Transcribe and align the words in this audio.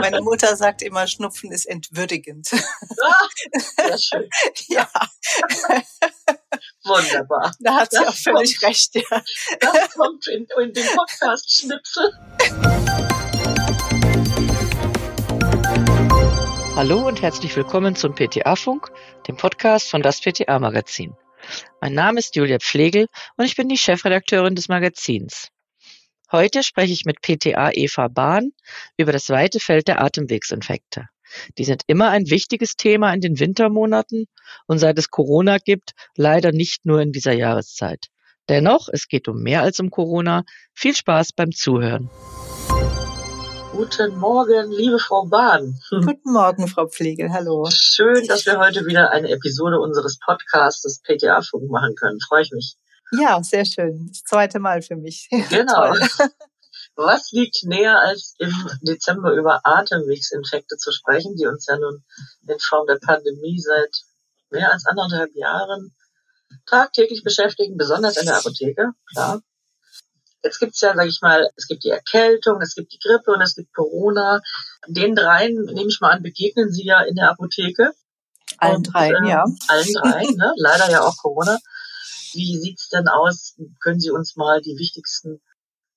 Meine 0.00 0.20
Mutter 0.22 0.56
sagt 0.56 0.82
immer, 0.82 1.06
Schnupfen 1.06 1.52
ist 1.52 1.66
entwürdigend. 1.66 2.48
Ah, 2.52 3.28
sehr 3.76 3.98
schön. 3.98 4.28
Ja. 4.68 4.88
Wunderbar. 6.84 7.52
Da 7.60 7.74
hat 7.76 7.90
sie 7.90 7.98
Das 7.98 8.08
auch 8.08 8.14
völlig 8.14 8.58
kommt. 8.60 8.70
recht, 8.70 8.94
ja. 8.94 9.22
Das 9.60 9.94
kommt 9.94 10.26
in, 10.28 10.46
in 10.62 10.72
den 10.72 10.86
Podcast-Schnipsel. 10.96 12.12
Hallo 16.76 17.06
und 17.06 17.20
herzlich 17.20 17.54
willkommen 17.56 17.94
zum 17.94 18.14
PTA-Funk, 18.14 18.90
dem 19.28 19.36
Podcast 19.36 19.90
von 19.90 20.02
das 20.02 20.20
PTA-Magazin. 20.20 21.14
Mein 21.80 21.94
Name 21.94 22.18
ist 22.20 22.36
Julia 22.36 22.58
Pflegel 22.58 23.06
und 23.36 23.44
ich 23.44 23.56
bin 23.56 23.68
die 23.68 23.76
Chefredakteurin 23.78 24.54
des 24.54 24.68
Magazins. 24.68 25.48
Heute 26.32 26.62
spreche 26.62 26.92
ich 26.92 27.04
mit 27.04 27.22
PTA 27.22 27.72
Eva 27.72 28.06
Bahn 28.06 28.52
über 28.96 29.10
das 29.10 29.30
weite 29.30 29.58
Feld 29.58 29.88
der 29.88 30.00
Atemwegsinfekte. 30.00 31.08
Die 31.58 31.64
sind 31.64 31.82
immer 31.88 32.10
ein 32.10 32.30
wichtiges 32.30 32.76
Thema 32.76 33.12
in 33.12 33.20
den 33.20 33.40
Wintermonaten 33.40 34.26
und 34.68 34.78
seit 34.78 34.96
es 34.98 35.10
Corona 35.10 35.58
gibt, 35.58 35.90
leider 36.16 36.52
nicht 36.52 36.86
nur 36.86 37.00
in 37.00 37.10
dieser 37.10 37.32
Jahreszeit. 37.32 38.06
Dennoch, 38.48 38.88
es 38.92 39.08
geht 39.08 39.26
um 39.26 39.42
mehr 39.42 39.62
als 39.62 39.80
um 39.80 39.90
Corona. 39.90 40.44
Viel 40.72 40.94
Spaß 40.94 41.32
beim 41.32 41.50
Zuhören. 41.50 42.08
Guten 43.72 44.16
Morgen, 44.16 44.70
liebe 44.70 45.00
Frau 45.00 45.26
Bahn. 45.26 45.80
Guten 45.90 46.32
Morgen, 46.32 46.68
Frau 46.68 46.86
Pflegel. 46.86 47.32
Hallo. 47.32 47.68
Schön, 47.72 48.24
dass 48.28 48.46
wir 48.46 48.60
heute 48.60 48.86
wieder 48.86 49.10
eine 49.10 49.30
Episode 49.30 49.80
unseres 49.80 50.20
Podcasts 50.24 50.82
des 50.82 51.02
PTA-Funk 51.02 51.68
machen 51.70 51.96
können. 51.96 52.20
Freue 52.20 52.42
ich 52.42 52.52
mich. 52.52 52.76
Ja, 53.12 53.42
sehr 53.42 53.64
schön. 53.64 54.06
Das 54.08 54.22
zweite 54.22 54.58
Mal 54.58 54.82
für 54.82 54.96
mich. 54.96 55.28
Genau. 55.50 55.94
Was 56.96 57.30
liegt 57.32 57.64
näher, 57.64 57.98
als 57.98 58.34
im 58.38 58.52
Dezember 58.82 59.32
über 59.32 59.60
Atemwegsinfekte 59.64 60.76
zu 60.76 60.92
sprechen, 60.92 61.34
die 61.36 61.46
uns 61.46 61.66
ja 61.66 61.78
nun 61.78 62.04
in 62.46 62.58
Form 62.58 62.86
der 62.86 62.98
Pandemie 62.98 63.58
seit 63.58 64.02
mehr 64.50 64.72
als 64.72 64.84
anderthalb 64.86 65.34
Jahren 65.34 65.94
tagtäglich 66.66 67.22
beschäftigen, 67.22 67.76
besonders 67.76 68.16
in 68.16 68.26
der 68.26 68.36
Apotheke, 68.36 68.92
klar. 69.12 69.40
Jetzt 70.42 70.58
gibt's 70.58 70.80
ja, 70.80 70.94
sage 70.94 71.08
ich 71.08 71.20
mal, 71.20 71.50
es 71.56 71.66
gibt 71.66 71.84
die 71.84 71.90
Erkältung, 71.90 72.60
es 72.62 72.74
gibt 72.74 72.92
die 72.92 72.98
Grippe 72.98 73.32
und 73.32 73.42
es 73.42 73.54
gibt 73.54 73.74
Corona. 73.74 74.40
Den 74.86 75.14
dreien, 75.14 75.54
nehme 75.66 75.88
ich 75.88 76.00
mal 76.00 76.12
an, 76.12 76.22
begegnen 76.22 76.72
Sie 76.72 76.84
ja 76.84 77.02
in 77.02 77.14
der 77.14 77.30
Apotheke. 77.30 77.92
Allen 78.58 78.76
Und, 78.76 78.92
dreien, 78.92 79.24
äh, 79.24 79.28
ja. 79.28 79.44
Allen 79.68 79.92
dreien, 79.92 80.36
ne? 80.36 80.52
leider 80.56 80.90
ja 80.90 81.02
auch 81.02 81.16
Corona. 81.18 81.58
Wie 82.34 82.56
sieht's 82.56 82.88
denn 82.88 83.08
aus? 83.08 83.56
Können 83.80 84.00
Sie 84.00 84.10
uns 84.10 84.36
mal 84.36 84.60
die 84.60 84.76
wichtigsten 84.78 85.40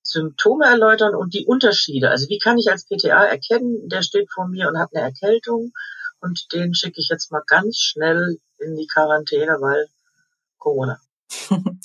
Symptome 0.02 0.66
erläutern 0.66 1.14
und 1.14 1.34
die 1.34 1.46
Unterschiede? 1.46 2.10
Also 2.10 2.28
wie 2.28 2.38
kann 2.38 2.58
ich 2.58 2.70
als 2.70 2.86
PTA 2.86 3.24
erkennen, 3.24 3.88
der 3.88 4.02
steht 4.02 4.30
vor 4.32 4.48
mir 4.48 4.68
und 4.68 4.78
hat 4.78 4.90
eine 4.92 5.04
Erkältung 5.04 5.72
und 6.20 6.52
den 6.52 6.74
schicke 6.74 7.00
ich 7.00 7.08
jetzt 7.10 7.30
mal 7.30 7.42
ganz 7.46 7.78
schnell 7.78 8.38
in 8.58 8.76
die 8.76 8.86
Quarantäne, 8.86 9.58
weil 9.60 9.86
Corona. 10.58 10.98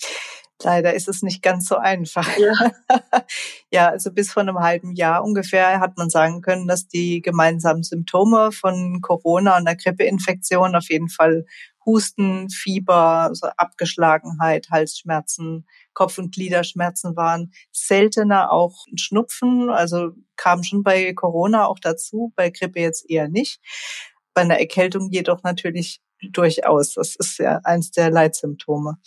Leider 0.61 0.94
ist 0.94 1.08
es 1.08 1.22
nicht 1.22 1.41
ganz 1.41 1.67
so 1.67 1.78
einfach. 1.78 2.28
Ja. 2.38 2.53
ja, 3.72 3.89
also 3.89 4.11
bis 4.11 4.31
vor 4.31 4.41
einem 4.41 4.59
halben 4.59 4.94
Jahr 4.94 5.23
ungefähr 5.23 5.80
hat 5.80 5.97
man 5.97 6.09
sagen 6.09 6.41
können, 6.41 6.67
dass 6.67 6.88
die 6.88 7.22
gemeinsamen 7.22 7.84
Symptome 7.84 8.52
von 8.52 9.00
Corona 9.02 9.58
und 9.58 9.66
der 9.66 9.78
Grippeinfektion 9.78 10.75
auf 10.75 10.89
jeden 10.89 11.08
Fall 11.08 11.45
Husten, 11.90 12.50
Fieber, 12.50 13.32
so 13.34 13.48
Abgeschlagenheit, 13.58 14.70
Halsschmerzen, 14.70 15.66
Kopf- 15.94 16.20
und 16.20 16.34
Gliederschmerzen 16.34 17.16
waren. 17.16 17.52
Seltener 17.72 18.52
auch 18.52 18.86
Schnupfen, 18.96 19.70
also 19.70 20.12
kam 20.36 20.64
schon 20.64 20.84
bei 20.84 21.14
Corona 21.14 21.66
auch 21.66 21.80
dazu, 21.80 22.31
bei 22.36 22.52
Grippe 22.52 22.80
jetzt 22.80 23.09
eher 23.09 23.28
nicht. 23.28 23.59
Bei 24.34 24.42
einer 24.42 24.59
Erkältung 24.59 25.09
jedoch 25.12 25.42
natürlich 25.44 26.02
durchaus. 26.22 26.94
Das 26.94 27.16
ist 27.16 27.40
ja 27.40 27.59
eins 27.63 27.92
der 27.92 28.12
Leitsymptome. 28.12 28.97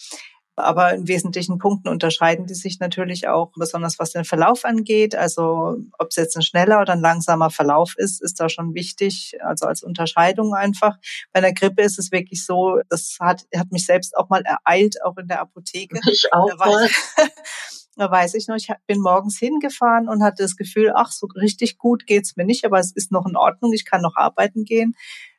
Aber 0.54 0.92
in 0.92 1.08
wesentlichen 1.08 1.58
Punkten 1.58 1.88
unterscheiden 1.88 2.46
die 2.46 2.54
sich 2.54 2.78
natürlich 2.78 3.26
auch, 3.26 3.52
besonders 3.56 3.98
was 3.98 4.12
den 4.12 4.24
Verlauf 4.24 4.64
angeht. 4.64 5.14
Also 5.14 5.78
ob 5.98 6.08
es 6.10 6.16
jetzt 6.16 6.36
ein 6.36 6.42
schneller 6.42 6.80
oder 6.80 6.92
ein 6.92 7.00
langsamer 7.00 7.50
Verlauf 7.50 7.94
ist, 7.96 8.22
ist 8.22 8.38
da 8.38 8.50
schon 8.50 8.74
wichtig. 8.74 9.34
Also 9.42 9.66
als 9.66 9.82
Unterscheidung 9.82 10.54
einfach. 10.54 10.98
Bei 11.32 11.38
einer 11.38 11.54
Grippe 11.54 11.82
ist 11.82 11.98
es 11.98 12.12
wirklich 12.12 12.44
so, 12.44 12.80
das 12.90 13.16
hat, 13.18 13.46
hat 13.56 13.72
mich 13.72 13.86
selbst 13.86 14.16
auch 14.16 14.28
mal 14.28 14.42
ereilt, 14.42 15.02
auch 15.02 15.16
in 15.16 15.28
der 15.28 15.40
Apotheke. 15.40 16.00
Ich 16.12 16.30
auch 16.32 16.54
mal. 16.58 16.68
weiß, 16.68 17.14
da 17.96 18.10
weiß 18.10 18.34
ich 18.34 18.46
noch, 18.46 18.56
ich 18.56 18.68
bin 18.86 19.00
morgens 19.00 19.38
hingefahren 19.38 20.08
und 20.08 20.22
hatte 20.22 20.42
das 20.42 20.56
Gefühl, 20.56 20.92
ach, 20.94 21.10
so 21.10 21.26
richtig 21.34 21.78
gut 21.78 22.06
geht's 22.06 22.36
mir 22.36 22.44
nicht, 22.44 22.64
aber 22.66 22.78
es 22.78 22.92
ist 22.92 23.12
noch 23.12 23.26
in 23.26 23.36
Ordnung, 23.36 23.72
ich 23.72 23.86
kann 23.86 24.02
noch 24.02 24.16
arbeiten 24.16 24.64
gehen. 24.64 24.94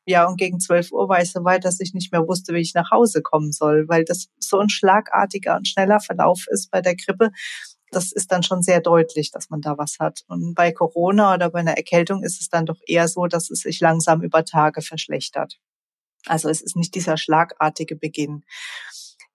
Ja, 0.06 0.28
und 0.28 0.38
gegen 0.38 0.59
12 0.59 0.91
Uhr 0.91 1.08
war 1.08 1.22
ich 1.22 1.31
so 1.31 1.44
weit, 1.46 1.64
dass 1.64 1.80
ich 1.80 1.94
nicht 1.94 2.12
mehr 2.12 2.28
wusste, 2.28 2.53
wie 2.53 2.59
ich 2.59 2.74
nach 2.74 2.91
Hause 2.91 3.22
kommen 3.22 3.53
soll, 3.53 3.88
weil 3.88 4.03
das 4.03 4.28
so 4.38 4.59
ein 4.59 4.69
schlagartiger 4.69 5.56
und 5.56 5.68
schneller 5.68 6.02
Verlauf 6.02 6.46
ist 6.50 6.72
bei 6.72 6.81
der 6.81 6.96
Grippe. 6.96 7.31
Das 7.91 8.12
ist 8.12 8.31
dann 8.31 8.44
schon 8.44 8.64
sehr 8.64 8.81
deutlich, 8.81 9.31
dass 9.31 9.50
man 9.50 9.62
da 9.62 9.78
was 9.78 9.97
hat. 10.00 10.24
Und 10.28 10.56
bei 10.56 10.72
Corona 10.72 11.36
oder 11.36 11.50
bei 11.50 11.59
einer 11.59 11.78
Erkältung 11.78 12.24
ist 12.24 12.41
es 12.41 12.50
dann 12.50 12.66
doch 12.66 12.80
eher 12.86 13.08
so, 13.08 13.28
dass 13.28 13.50
es 13.50 13.62
sich 13.62 13.80
langsam 13.80 14.22
über 14.22 14.44
Tage 14.44 14.81
verschlechtert. 14.81 15.59
Also 16.25 16.50
es 16.50 16.62
ist 16.62 16.75
nicht 16.75 16.96
dieser 16.96 17.18
schlagartige 17.18 17.96
Beginn. 17.96 18.44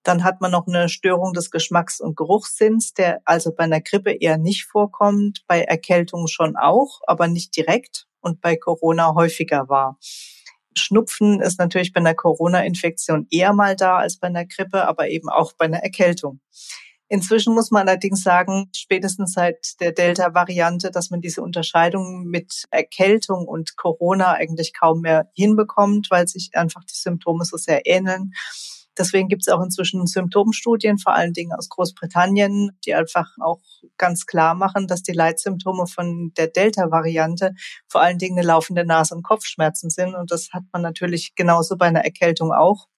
Dann 0.02 0.24
hat 0.24 0.40
man 0.40 0.50
noch 0.50 0.66
eine 0.66 0.88
Störung 0.88 1.34
des 1.34 1.50
Geschmacks- 1.50 2.00
und 2.00 2.16
Geruchssinns, 2.16 2.94
der 2.94 3.20
also 3.24 3.54
bei 3.54 3.64
einer 3.64 3.80
Grippe 3.80 4.12
eher 4.12 4.38
nicht 4.38 4.64
vorkommt, 4.64 5.44
bei 5.46 5.62
Erkältung 5.62 6.26
schon 6.28 6.56
auch, 6.56 7.00
aber 7.06 7.28
nicht 7.28 7.56
direkt 7.56 8.06
und 8.20 8.40
bei 8.40 8.56
Corona 8.56 9.14
häufiger 9.14 9.68
war. 9.68 9.98
Schnupfen 10.78 11.40
ist 11.40 11.58
natürlich 11.58 11.92
bei 11.92 12.00
einer 12.00 12.14
Corona-Infektion 12.14 13.26
eher 13.30 13.52
mal 13.52 13.76
da 13.76 13.98
als 13.98 14.18
bei 14.18 14.28
einer 14.28 14.46
Grippe, 14.46 14.86
aber 14.86 15.08
eben 15.08 15.28
auch 15.28 15.52
bei 15.52 15.66
einer 15.66 15.82
Erkältung. 15.82 16.40
Inzwischen 17.10 17.54
muss 17.54 17.70
man 17.70 17.88
allerdings 17.88 18.22
sagen, 18.22 18.68
spätestens 18.76 19.32
seit 19.32 19.80
der 19.80 19.92
Delta-Variante, 19.92 20.90
dass 20.90 21.08
man 21.08 21.22
diese 21.22 21.40
Unterscheidung 21.40 22.24
mit 22.24 22.64
Erkältung 22.70 23.48
und 23.48 23.76
Corona 23.78 24.32
eigentlich 24.32 24.74
kaum 24.78 25.00
mehr 25.00 25.30
hinbekommt, 25.34 26.10
weil 26.10 26.28
sich 26.28 26.50
einfach 26.52 26.84
die 26.84 26.94
Symptome 26.96 27.46
so 27.46 27.56
sehr 27.56 27.86
ähneln. 27.86 28.32
Deswegen 28.98 29.28
gibt 29.28 29.42
es 29.46 29.52
auch 29.52 29.62
inzwischen 29.62 30.06
Symptomstudien, 30.06 30.98
vor 30.98 31.14
allen 31.14 31.32
Dingen 31.32 31.52
aus 31.52 31.68
Großbritannien, 31.68 32.70
die 32.84 32.94
einfach 32.94 33.28
auch 33.40 33.60
ganz 33.96 34.26
klar 34.26 34.54
machen, 34.54 34.86
dass 34.86 35.02
die 35.02 35.12
Leitsymptome 35.12 35.86
von 35.86 36.32
der 36.36 36.48
Delta-Variante 36.48 37.54
vor 37.88 38.00
allen 38.00 38.18
Dingen 38.18 38.38
eine 38.38 38.46
laufende 38.46 38.84
Nase- 38.84 39.14
und 39.14 39.22
Kopfschmerzen 39.22 39.90
sind. 39.90 40.14
Und 40.14 40.30
das 40.30 40.48
hat 40.52 40.64
man 40.72 40.82
natürlich 40.82 41.34
genauso 41.34 41.76
bei 41.76 41.86
einer 41.86 42.04
Erkältung 42.04 42.52
auch. 42.52 42.88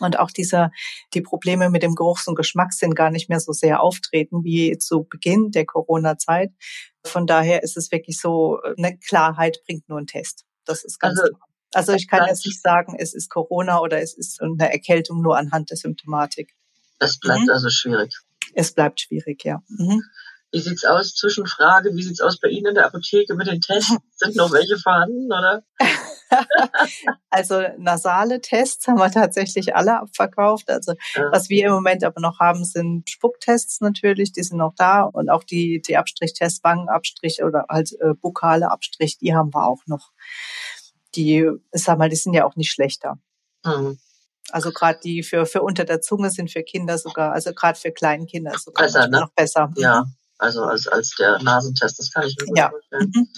Und 0.00 0.18
auch 0.18 0.30
dieser, 0.30 0.70
die 1.12 1.20
Probleme 1.20 1.68
mit 1.68 1.82
dem 1.82 1.94
Geruchs- 1.94 2.26
und 2.26 2.34
Geschmackssinn 2.34 2.94
gar 2.94 3.10
nicht 3.10 3.28
mehr 3.28 3.40
so 3.40 3.52
sehr 3.52 3.82
auftreten 3.82 4.44
wie 4.44 4.78
zu 4.78 5.04
Beginn 5.04 5.50
der 5.50 5.66
Corona-Zeit. 5.66 6.52
Von 7.04 7.26
daher 7.26 7.62
ist 7.62 7.76
es 7.76 7.90
wirklich 7.92 8.18
so, 8.18 8.60
eine 8.78 8.98
Klarheit 8.98 9.60
bringt 9.66 9.88
nur 9.88 9.98
ein 9.98 10.06
Test. 10.06 10.46
Das 10.64 10.84
ist 10.84 10.98
ganz 10.98 11.18
Also, 11.20 11.32
klar. 11.32 11.49
Also 11.72 11.92
ich 11.92 12.08
kann 12.08 12.26
jetzt 12.26 12.44
nicht 12.46 12.60
sagen, 12.60 12.96
es 12.98 13.14
ist 13.14 13.30
Corona 13.30 13.80
oder 13.80 14.00
es 14.00 14.14
ist 14.16 14.40
eine 14.42 14.72
Erkältung 14.72 15.22
nur 15.22 15.36
anhand 15.36 15.70
der 15.70 15.76
Symptomatik. 15.76 16.54
Das 16.98 17.18
bleibt 17.18 17.42
Mhm. 17.42 17.50
also 17.50 17.70
schwierig. 17.70 18.14
Es 18.54 18.72
bleibt 18.72 19.00
schwierig, 19.00 19.44
ja. 19.44 19.62
Mhm. 19.68 20.02
Wie 20.52 20.58
sieht's 20.60 20.84
aus? 20.84 21.14
Zwischenfrage, 21.14 21.94
wie 21.94 22.02
sieht's 22.02 22.20
aus 22.20 22.40
bei 22.40 22.48
Ihnen 22.48 22.66
in 22.66 22.74
der 22.74 22.86
Apotheke 22.86 23.34
mit 23.36 23.46
den 23.46 23.60
Tests? 23.60 23.94
Sind 24.16 24.34
noch 24.34 24.50
welche 24.52 24.76
vorhanden, 24.78 25.26
oder? 25.26 25.62
Also 27.30 27.62
nasale 27.78 28.40
Tests 28.40 28.86
haben 28.86 28.98
wir 28.98 29.10
tatsächlich 29.10 29.74
alle 29.74 29.98
abverkauft. 30.00 30.68
Also 30.70 30.94
Ja. 31.14 31.30
was 31.32 31.48
wir 31.48 31.66
im 31.66 31.72
Moment 31.72 32.04
aber 32.04 32.20
noch 32.20 32.38
haben, 32.40 32.64
sind 32.64 33.08
Spucktests 33.10 33.80
natürlich, 33.80 34.32
die 34.32 34.42
sind 34.42 34.58
noch 34.58 34.74
da 34.76 35.02
und 35.02 35.28
auch 35.28 35.42
die, 35.44 35.80
die 35.86 35.96
Abstrichtests, 35.96 36.62
Wangenabstrich 36.62 37.42
oder 37.42 37.66
halt 37.68 37.92
äh, 38.00 38.14
bukale 38.14 38.70
Abstrich, 38.70 39.18
die 39.18 39.34
haben 39.34 39.52
wir 39.54 39.66
auch 39.66 39.82
noch. 39.86 40.10
Die, 41.14 41.48
ich 41.72 41.82
sag 41.82 41.98
mal, 41.98 42.08
die 42.08 42.16
sind 42.16 42.34
ja 42.34 42.44
auch 42.44 42.56
nicht 42.56 42.70
schlechter. 42.72 43.18
Hm. 43.66 43.98
Also 44.50 44.72
gerade 44.72 44.98
die 45.02 45.22
für, 45.22 45.46
für 45.46 45.62
unter 45.62 45.84
der 45.84 46.00
Zunge 46.00 46.30
sind 46.30 46.50
für 46.50 46.62
Kinder 46.62 46.98
sogar, 46.98 47.32
also 47.32 47.52
gerade 47.52 47.78
für 47.78 47.92
Kleinkinder 47.92 48.58
sogar 48.58 48.84
Besser, 48.84 49.00
manchmal 49.00 49.20
ne? 49.20 49.26
noch 49.26 49.32
besser. 49.34 49.72
Ja, 49.76 50.06
also 50.38 50.64
als, 50.64 50.86
als 50.88 51.14
der 51.16 51.40
Nasentest, 51.42 51.98
das 51.98 52.10
kann 52.12 52.26
ich 52.26 52.36
mir 52.40 52.46
gut 52.46 52.58
Ja. 52.58 52.70
vorstellen. 52.70 53.12
Mhm. 53.14 53.28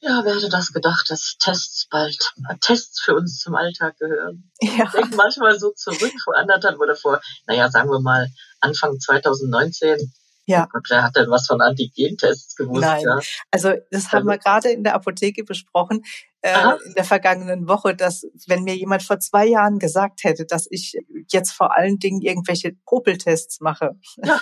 Ja, 0.00 0.20
wer 0.24 0.36
hätte 0.36 0.48
das 0.48 0.72
gedacht, 0.72 1.10
dass 1.10 1.36
Tests 1.40 1.88
bald, 1.90 2.16
Tests 2.60 3.00
für 3.00 3.16
uns 3.16 3.40
zum 3.40 3.56
Alltag 3.56 3.98
gehören? 3.98 4.48
Ja. 4.60 4.84
Ich 4.84 4.90
denke 4.92 5.16
manchmal 5.16 5.58
so 5.58 5.72
zurück 5.72 6.12
vor 6.22 6.36
anderthalb 6.36 6.78
oder 6.78 6.94
vor, 6.94 7.20
naja, 7.48 7.68
sagen 7.68 7.90
wir 7.90 7.98
mal 8.00 8.28
Anfang 8.60 9.00
2019. 9.00 10.12
Ja. 10.46 10.64
Oh 10.66 10.68
Gott, 10.72 10.86
wer 10.88 11.02
hat 11.02 11.16
denn 11.16 11.28
was 11.30 11.46
von 11.48 11.60
Antigentests 11.60 12.54
gewusst? 12.54 12.80
Nein. 12.80 13.02
Ja? 13.04 13.18
Also 13.50 13.72
das 13.90 14.12
haben 14.12 14.18
Also- 14.18 14.30
wir 14.30 14.38
gerade 14.38 14.70
in 14.70 14.84
der 14.84 14.94
Apotheke 14.94 15.42
besprochen. 15.42 16.04
Äh, 16.40 16.76
in 16.86 16.94
der 16.94 17.04
vergangenen 17.04 17.66
Woche, 17.66 17.96
dass 17.96 18.24
wenn 18.46 18.62
mir 18.62 18.76
jemand 18.76 19.02
vor 19.02 19.18
zwei 19.18 19.46
Jahren 19.46 19.78
gesagt 19.78 20.22
hätte, 20.22 20.46
dass 20.46 20.68
ich 20.70 20.96
jetzt 21.28 21.52
vor 21.52 21.76
allen 21.76 21.98
Dingen 21.98 22.20
irgendwelche 22.22 22.72
Popeltests 22.86 23.60
mache 23.60 23.98
ja. 24.24 24.40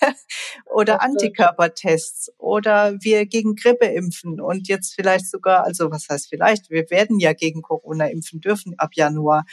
oder 0.66 1.00
Antikörpertests 1.00 2.30
oder 2.38 2.94
wir 3.00 3.26
gegen 3.26 3.54
Grippe 3.54 3.86
impfen 3.86 4.40
und 4.40 4.68
jetzt 4.68 4.94
vielleicht 4.94 5.30
sogar, 5.30 5.64
also 5.64 5.90
was 5.90 6.08
heißt 6.10 6.28
vielleicht, 6.28 6.68
wir 6.70 6.90
werden 6.90 7.18
ja 7.18 7.32
gegen 7.32 7.62
Corona 7.62 8.06
impfen 8.06 8.40
dürfen 8.40 8.74
ab 8.76 8.90
Januar, 8.94 9.44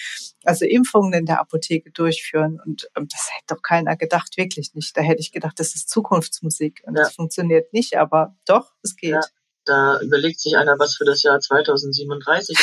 also 0.43 0.65
Impfungen 0.65 1.13
in 1.13 1.25
der 1.25 1.39
Apotheke 1.39 1.91
durchführen 1.91 2.59
und 2.65 2.89
ähm, 2.97 3.07
das 3.09 3.29
hätte 3.31 3.55
doch 3.55 3.61
keiner 3.61 3.95
gedacht, 3.95 4.35
wirklich 4.35 4.73
nicht. 4.73 4.95
Da 4.97 5.01
hätte 5.01 5.21
ich 5.21 5.31
gedacht, 5.31 5.59
das 5.59 5.73
ist 5.75 5.89
Zukunftsmusik 5.89 6.81
und 6.85 6.97
ja. 6.97 7.03
das 7.03 7.15
funktioniert 7.15 7.71
nicht, 7.71 7.95
aber 7.95 8.35
doch, 8.45 8.73
es 8.83 8.95
geht. 8.95 9.11
Ja. 9.11 9.21
Da 9.65 9.99
überlegt 10.01 10.39
sich 10.39 10.57
einer 10.57 10.79
was 10.79 10.95
für 10.95 11.05
das 11.05 11.21
Jahr 11.21 11.39
2037. 11.39 12.57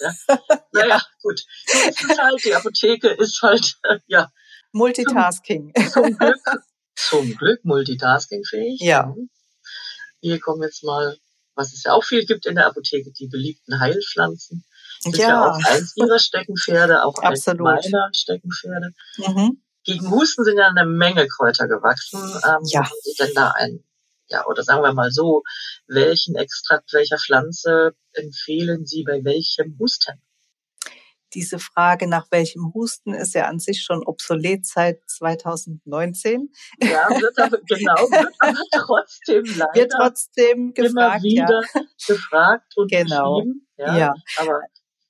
ja. 0.00 0.38
Naja, 0.72 1.02
gut. 1.22 1.40
Ist 1.64 2.18
halt, 2.18 2.44
die 2.44 2.54
Apotheke 2.54 3.08
ist 3.08 3.40
halt, 3.42 3.76
ja. 4.06 4.30
Multitasking. 4.72 5.72
Zum, 5.74 5.90
zum 5.90 6.18
Glück, 6.18 6.40
zum 6.94 7.36
Glück 7.36 7.64
multitaskingfähig. 7.64 8.80
Ja. 8.80 9.14
Hier 10.20 10.38
kommen 10.38 10.62
jetzt 10.62 10.84
mal, 10.84 11.16
was 11.54 11.72
es 11.72 11.82
ja 11.84 11.92
auch 11.92 12.04
viel 12.04 12.26
gibt 12.26 12.46
in 12.46 12.56
der 12.56 12.66
Apotheke, 12.66 13.10
die 13.12 13.26
beliebten 13.26 13.80
Heilpflanzen. 13.80 14.64
Das 15.04 15.16
ja. 15.16 15.18
ist 15.18 15.28
ja 15.28 15.50
auch 15.50 15.72
eins 15.72 15.96
ihrer 15.96 16.18
Steckenpferde, 16.18 17.04
auch 17.04 17.18
Absolut. 17.18 17.66
eins 17.68 17.90
meiner 17.90 18.08
Steckenpferde. 18.12 18.92
Mhm. 19.18 19.62
Gegen 19.84 20.10
Husten 20.10 20.44
sind 20.44 20.58
ja 20.58 20.68
eine 20.68 20.84
Menge 20.84 21.26
Kräuter 21.28 21.68
gewachsen. 21.68 22.20
Ähm, 22.20 22.58
ja. 22.64 22.84
Haben 22.84 22.96
Sie 23.02 23.14
denn 23.18 23.34
da 23.34 23.52
ein 23.52 23.84
ja, 24.28 24.44
oder 24.46 24.62
sagen 24.62 24.82
wir 24.82 24.92
mal 24.92 25.10
so, 25.10 25.42
welchen 25.86 26.36
Extrakt 26.36 26.92
welcher 26.92 27.18
Pflanze 27.18 27.94
empfehlen 28.12 28.86
Sie 28.86 29.04
bei 29.04 29.24
welchem 29.24 29.76
Husten? 29.78 30.20
Diese 31.34 31.58
Frage 31.58 32.08
nach 32.08 32.26
welchem 32.30 32.72
Husten 32.72 33.12
ist 33.12 33.34
ja 33.34 33.46
an 33.46 33.58
sich 33.58 33.82
schon 33.82 34.02
obsolet 34.06 34.64
seit 34.64 35.00
2019. 35.06 36.50
Ja, 36.80 37.08
wird 37.20 37.38
aber, 37.38 37.58
genau, 37.68 37.94
wird 37.94 38.34
aber 38.38 38.58
trotzdem 38.86 39.44
leider 39.44 39.74
wird 39.74 39.92
trotzdem 39.92 40.72
gefragt, 40.72 40.90
immer 40.90 41.22
wieder 41.22 41.60
ja. 41.74 41.80
gefragt 42.06 42.72
und 42.76 42.90
genau. 42.90 43.42
Ja, 43.76 43.98
ja. 43.98 44.14
Aber 44.38 44.60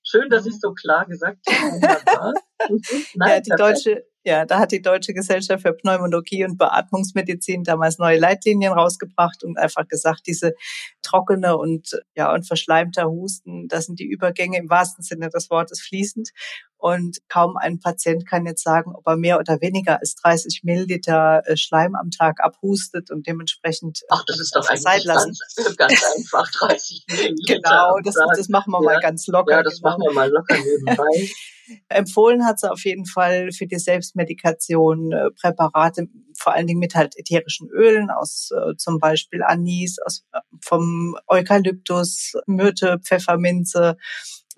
schön, 0.03 0.29
dass 0.31 0.45
Sie 0.45 0.51
es 0.51 0.61
so 0.61 0.73
klar 0.73 1.07
gesagt 1.07 1.47
haben. 1.49 2.35
Nein, 3.15 3.31
ja, 3.31 3.41
die 3.41 3.51
deutsche 3.57 4.05
ja, 4.27 4.45
da 4.45 4.59
hat 4.59 4.73
die 4.73 4.83
Deutsche 4.83 5.15
Gesellschaft 5.15 5.63
für 5.63 5.73
Pneumologie 5.73 6.45
und 6.45 6.59
Beatmungsmedizin 6.59 7.63
damals 7.63 7.99
neue 7.99 8.19
Leitlinien 8.19 8.73
rausgebracht 8.73 9.45
und 9.45 9.57
einfach 9.57 9.87
gesagt, 9.87 10.23
diese 10.27 10.55
trockene 11.01 11.57
und 11.57 11.97
ja 12.17 12.35
und 12.35 12.45
verschleimter 12.45 13.09
Husten, 13.09 13.69
das 13.69 13.87
sind 13.87 14.01
die 14.01 14.09
Übergänge 14.09 14.59
im 14.59 14.69
wahrsten 14.69 15.05
Sinne 15.05 15.29
des 15.29 15.49
Wortes 15.49 15.81
fließend. 15.81 16.31
Und 16.77 17.19
kaum 17.29 17.57
ein 17.57 17.79
Patient 17.79 18.29
kann 18.29 18.47
jetzt 18.47 18.65
sagen, 18.65 18.97
ob 18.97 19.07
er 19.07 19.17
mehr 19.17 19.39
oder 19.39 19.61
weniger 19.61 20.01
als 20.01 20.17
30 20.17 20.63
Milliliter 20.65 21.43
äh, 21.47 21.57
Schleim 21.57 21.95
am 21.95 22.11
Tag 22.11 22.43
abhustet 22.43 23.13
und 23.13 23.29
dementsprechend 23.29 24.01
Ach, 24.11 24.25
das 24.27 24.41
ist 24.41 24.57
doch 24.57 24.69
eigentlich 24.69 25.07
ganz, 25.07 25.39
ganz 25.77 26.05
einfach 26.19 26.51
30 26.51 27.05
Milliliter. 27.11 27.55
genau, 27.55 27.99
das, 28.03 28.17
das 28.37 28.49
machen 28.49 28.73
wir 28.73 28.83
ja. 28.83 28.95
mal 28.95 29.01
ganz 29.01 29.25
locker. 29.29 29.53
Ja, 29.53 29.63
das 29.63 29.81
genau. 29.81 29.91
machen 29.91 30.03
wir 30.03 30.13
mal 30.15 30.31
locker 30.31 30.57
nebenbei. 30.59 31.31
Empfohlen 31.89 32.45
hat 32.45 32.61
sie 32.61 32.71
auf 32.71 32.85
jeden 32.85 33.07
Fall 33.07 33.51
für 33.53 33.67
die 33.67 33.79
Selbstmedikation 33.79 35.13
äh, 35.13 35.31
Präparate, 35.31 36.09
vor 36.39 36.55
allen 36.55 36.67
Dingen 36.67 36.81
mit 36.81 36.95
halt 36.95 37.17
ätherischen 37.17 37.69
Ölen 37.69 38.11
aus 38.11 38.51
äh, 38.51 38.77
zum 38.77 38.99
Beispiel 38.99 39.43
Anis, 39.43 39.99
aus, 40.05 40.25
äh, 40.33 40.41
vom 40.65 41.17
Eukalyptus, 41.27 42.35
Myrte, 42.47 42.99
Pfefferminze. 43.03 43.97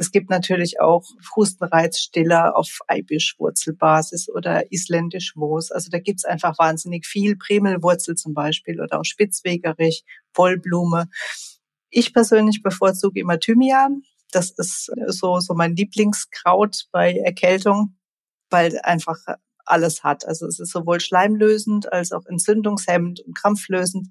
Es 0.00 0.12
gibt 0.12 0.30
natürlich 0.30 0.80
auch 0.80 1.04
Hustenreizstiller 1.34 2.56
auf 2.56 2.78
Eibischwurzelbasis 2.86 4.28
oder 4.28 4.70
isländisch 4.70 5.34
Moos. 5.34 5.72
Also 5.72 5.90
da 5.90 5.98
gibt's 5.98 6.24
einfach 6.24 6.56
wahnsinnig 6.58 7.04
viel. 7.04 7.36
Primelwurzel 7.36 8.14
zum 8.14 8.32
Beispiel 8.32 8.80
oder 8.80 9.00
auch 9.00 9.04
Spitzwegerich, 9.04 10.04
Wollblume. 10.34 11.08
Ich 11.90 12.12
persönlich 12.12 12.62
bevorzuge 12.62 13.18
immer 13.18 13.40
Thymian. 13.40 14.02
Das 14.32 14.50
ist 14.50 14.90
so, 15.06 15.40
so 15.40 15.54
mein 15.54 15.74
Lieblingskraut 15.74 16.86
bei 16.92 17.14
Erkältung, 17.14 17.96
weil 18.50 18.78
einfach 18.82 19.18
alles 19.64 20.02
hat. 20.02 20.26
Also 20.26 20.46
es 20.46 20.58
ist 20.58 20.72
sowohl 20.72 21.00
schleimlösend 21.00 21.92
als 21.92 22.12
auch 22.12 22.26
entzündungshemmend 22.26 23.20
und 23.20 23.36
krampflösend. 23.36 24.08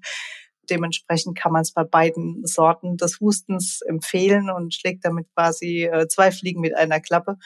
Dementsprechend 0.70 1.36
kann 1.36 1.52
man 1.52 1.62
es 1.62 1.72
bei 1.72 1.84
beiden 1.84 2.44
Sorten 2.44 2.96
des 2.96 3.20
Hustens 3.20 3.80
empfehlen 3.82 4.50
und 4.50 4.74
schlägt 4.74 5.04
damit 5.04 5.26
quasi 5.34 5.84
äh, 5.84 6.08
zwei 6.08 6.30
Fliegen 6.30 6.60
mit 6.60 6.76
einer 6.76 7.00
Klappe. 7.00 7.36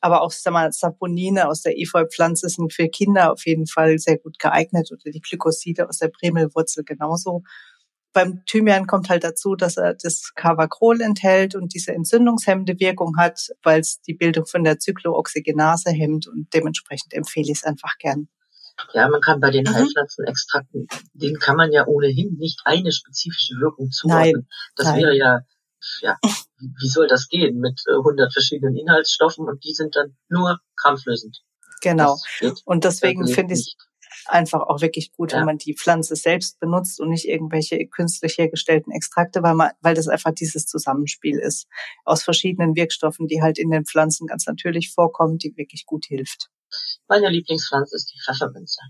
Aber 0.00 0.22
auch 0.22 0.32
sag 0.32 0.52
mal, 0.52 0.72
Saponine 0.72 1.48
aus 1.48 1.62
der 1.62 1.78
Efeu-Pflanze 1.78 2.48
sind 2.48 2.72
für 2.72 2.88
Kinder 2.88 3.32
auf 3.32 3.46
jeden 3.46 3.66
Fall 3.66 3.98
sehr 3.98 4.18
gut 4.18 4.38
geeignet 4.38 4.90
oder 4.92 5.10
die 5.10 5.20
Glykoside 5.20 5.88
aus 5.88 5.98
der 5.98 6.08
Primelwurzel 6.08 6.84
genauso 6.84 7.42
beim 8.12 8.44
Thymian 8.46 8.86
kommt 8.86 9.08
halt 9.08 9.24
dazu, 9.24 9.54
dass 9.54 9.76
er 9.76 9.94
das 9.94 10.32
Cavakrol 10.34 11.00
enthält 11.00 11.54
und 11.54 11.74
diese 11.74 11.92
entzündungshemmende 11.92 12.78
Wirkung 12.78 13.16
hat, 13.18 13.48
weil 13.62 13.80
es 13.80 14.00
die 14.02 14.14
Bildung 14.14 14.46
von 14.46 14.64
der 14.64 14.78
Zyklooxygenase 14.78 15.90
hemmt 15.90 16.26
und 16.28 16.52
dementsprechend 16.52 17.14
empfehle 17.14 17.50
ich 17.50 17.58
es 17.58 17.64
einfach 17.64 17.96
gern. 17.98 18.28
Ja, 18.94 19.08
man 19.08 19.20
kann 19.20 19.40
bei 19.40 19.50
den 19.50 19.64
mhm. 19.64 19.74
Heilpflanzenextrakten, 19.74 20.86
denen 21.14 21.38
kann 21.38 21.56
man 21.56 21.72
ja 21.72 21.86
ohnehin 21.86 22.36
nicht 22.36 22.60
eine 22.64 22.92
spezifische 22.92 23.54
Wirkung 23.60 23.90
zuordnen. 23.90 24.48
Das 24.76 24.86
nein. 24.86 25.02
wäre 25.02 25.16
ja, 25.16 25.40
ja, 26.00 26.18
wie 26.22 26.88
soll 26.88 27.06
das 27.06 27.28
gehen 27.28 27.58
mit 27.58 27.80
100 27.88 28.28
äh, 28.28 28.32
verschiedenen 28.32 28.76
Inhaltsstoffen 28.76 29.46
und 29.46 29.64
die 29.64 29.74
sind 29.74 29.96
dann 29.96 30.16
nur 30.28 30.58
krampflösend. 30.76 31.42
Genau. 31.80 32.16
Und 32.64 32.84
deswegen 32.84 33.26
finde 33.26 33.54
ich 33.54 33.76
einfach 34.26 34.60
auch 34.60 34.80
wirklich 34.80 35.12
gut, 35.12 35.32
ja. 35.32 35.38
wenn 35.38 35.46
man 35.46 35.58
die 35.58 35.74
Pflanze 35.74 36.16
selbst 36.16 36.58
benutzt 36.60 37.00
und 37.00 37.10
nicht 37.10 37.26
irgendwelche 37.26 37.86
künstlich 37.86 38.38
hergestellten 38.38 38.92
Extrakte, 38.92 39.42
weil 39.42 39.54
man, 39.54 39.70
weil 39.80 39.94
das 39.94 40.08
einfach 40.08 40.32
dieses 40.32 40.66
Zusammenspiel 40.66 41.38
ist 41.38 41.66
aus 42.04 42.22
verschiedenen 42.22 42.74
Wirkstoffen, 42.74 43.26
die 43.26 43.42
halt 43.42 43.58
in 43.58 43.70
den 43.70 43.84
Pflanzen 43.84 44.26
ganz 44.26 44.46
natürlich 44.46 44.92
vorkommen, 44.92 45.38
die 45.38 45.56
wirklich 45.56 45.86
gut 45.86 46.06
hilft. 46.06 46.50
Meine 47.08 47.28
Lieblingspflanze 47.28 47.96
ist 47.96 48.12
die 48.12 48.20
Pfefferminze. 48.24 48.80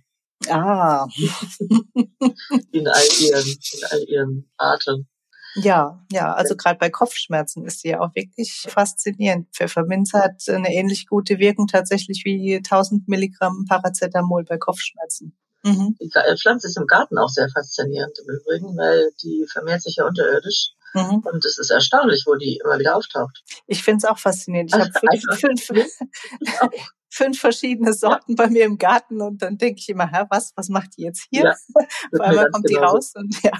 Ah. 0.49 1.07
in 2.73 2.89
all 2.89 3.07
ihren, 3.21 3.47
in 3.47 3.85
all 3.91 4.05
ihren 4.09 4.51
Arten. 4.57 5.09
Ja, 5.55 6.03
ja, 6.11 6.33
also 6.33 6.57
gerade 6.57 6.79
bei 6.79 6.89
Kopfschmerzen 6.89 7.67
ist 7.67 7.81
sie 7.81 7.91
ja 7.91 8.01
auch 8.01 8.15
wirklich 8.15 8.67
faszinierend. 8.69 9.49
Pfefferminze 9.53 10.19
hat 10.19 10.43
eine 10.49 10.73
ähnlich 10.73 11.07
gute 11.07 11.39
Wirkung 11.39 11.67
tatsächlich 11.67 12.23
wie 12.25 12.57
1000 12.57 13.09
Milligramm 13.09 13.67
Paracetamol 13.69 14.45
bei 14.45 14.57
Kopfschmerzen. 14.57 15.37
Mhm. 15.63 15.97
Die 16.01 16.11
Pflanze 16.41 16.67
ist 16.69 16.77
im 16.77 16.87
Garten 16.87 17.19
auch 17.19 17.29
sehr 17.29 17.49
faszinierend 17.51 18.19
im 18.19 18.35
Übrigen, 18.35 18.77
weil 18.77 19.11
die 19.23 19.47
vermehrt 19.53 19.83
sich 19.83 19.97
ja 19.97 20.07
unterirdisch. 20.07 20.71
Mhm. 20.95 21.23
Und 21.25 21.45
es 21.45 21.59
ist 21.59 21.71
erstaunlich, 21.71 22.25
wo 22.27 22.35
die 22.35 22.61
immer 22.63 22.79
wieder 22.79 22.97
auftaucht. 22.97 23.43
Ich 23.67 23.83
finde 23.83 23.99
es 23.99 24.05
auch 24.05 24.19
faszinierend. 24.19 24.75
Ich 24.75 24.81
habe 24.81 24.91
fünf, 25.39 25.65
fünf, 25.65 25.99
fünf 27.11 27.39
verschiedene 27.39 27.93
Sorten 27.93 28.35
bei 28.35 28.49
mir 28.49 28.65
im 28.65 28.79
Garten 28.79 29.21
und 29.21 29.41
dann 29.43 29.57
denke 29.59 29.81
ich 29.81 29.89
immer, 29.89 30.11
Hä, 30.11 30.25
was, 30.31 30.53
was 30.57 30.69
macht 30.69 30.97
die 30.97 31.03
jetzt 31.03 31.27
hier? 31.31 31.45
Ja, 31.45 31.55
Auf 32.13 32.21
einmal 32.21 32.51
kommt 32.51 32.69
die 32.69 32.75
raus 32.75 33.13
und 33.15 33.43
ja 33.43 33.53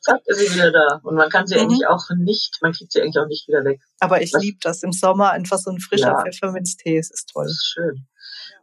zack, 0.00 0.20
ist 0.26 0.38
sie 0.38 0.54
wieder 0.54 0.72
da. 0.72 1.00
Und 1.02 1.16
man 1.16 1.30
kann 1.30 1.46
sie 1.46 1.56
mhm. 1.56 1.62
eigentlich 1.62 1.86
auch 1.86 2.04
nicht, 2.16 2.58
man 2.62 2.72
kriegt 2.72 2.92
sie 2.92 3.00
eigentlich 3.00 3.18
auch 3.18 3.26
nicht 3.26 3.48
wieder 3.48 3.64
weg. 3.64 3.80
Aber 3.98 4.22
ich 4.22 4.32
liebe 4.32 4.58
das 4.62 4.82
im 4.82 4.92
Sommer, 4.92 5.30
einfach 5.30 5.58
so 5.58 5.70
ein 5.70 5.80
frischer 5.80 6.12
ja. 6.12 6.22
Pfefferminztee, 6.22 6.98
es 6.98 7.10
ist 7.10 7.30
toll. 7.30 7.44
Das 7.44 7.52
ist 7.52 7.72
schön. 7.74 8.06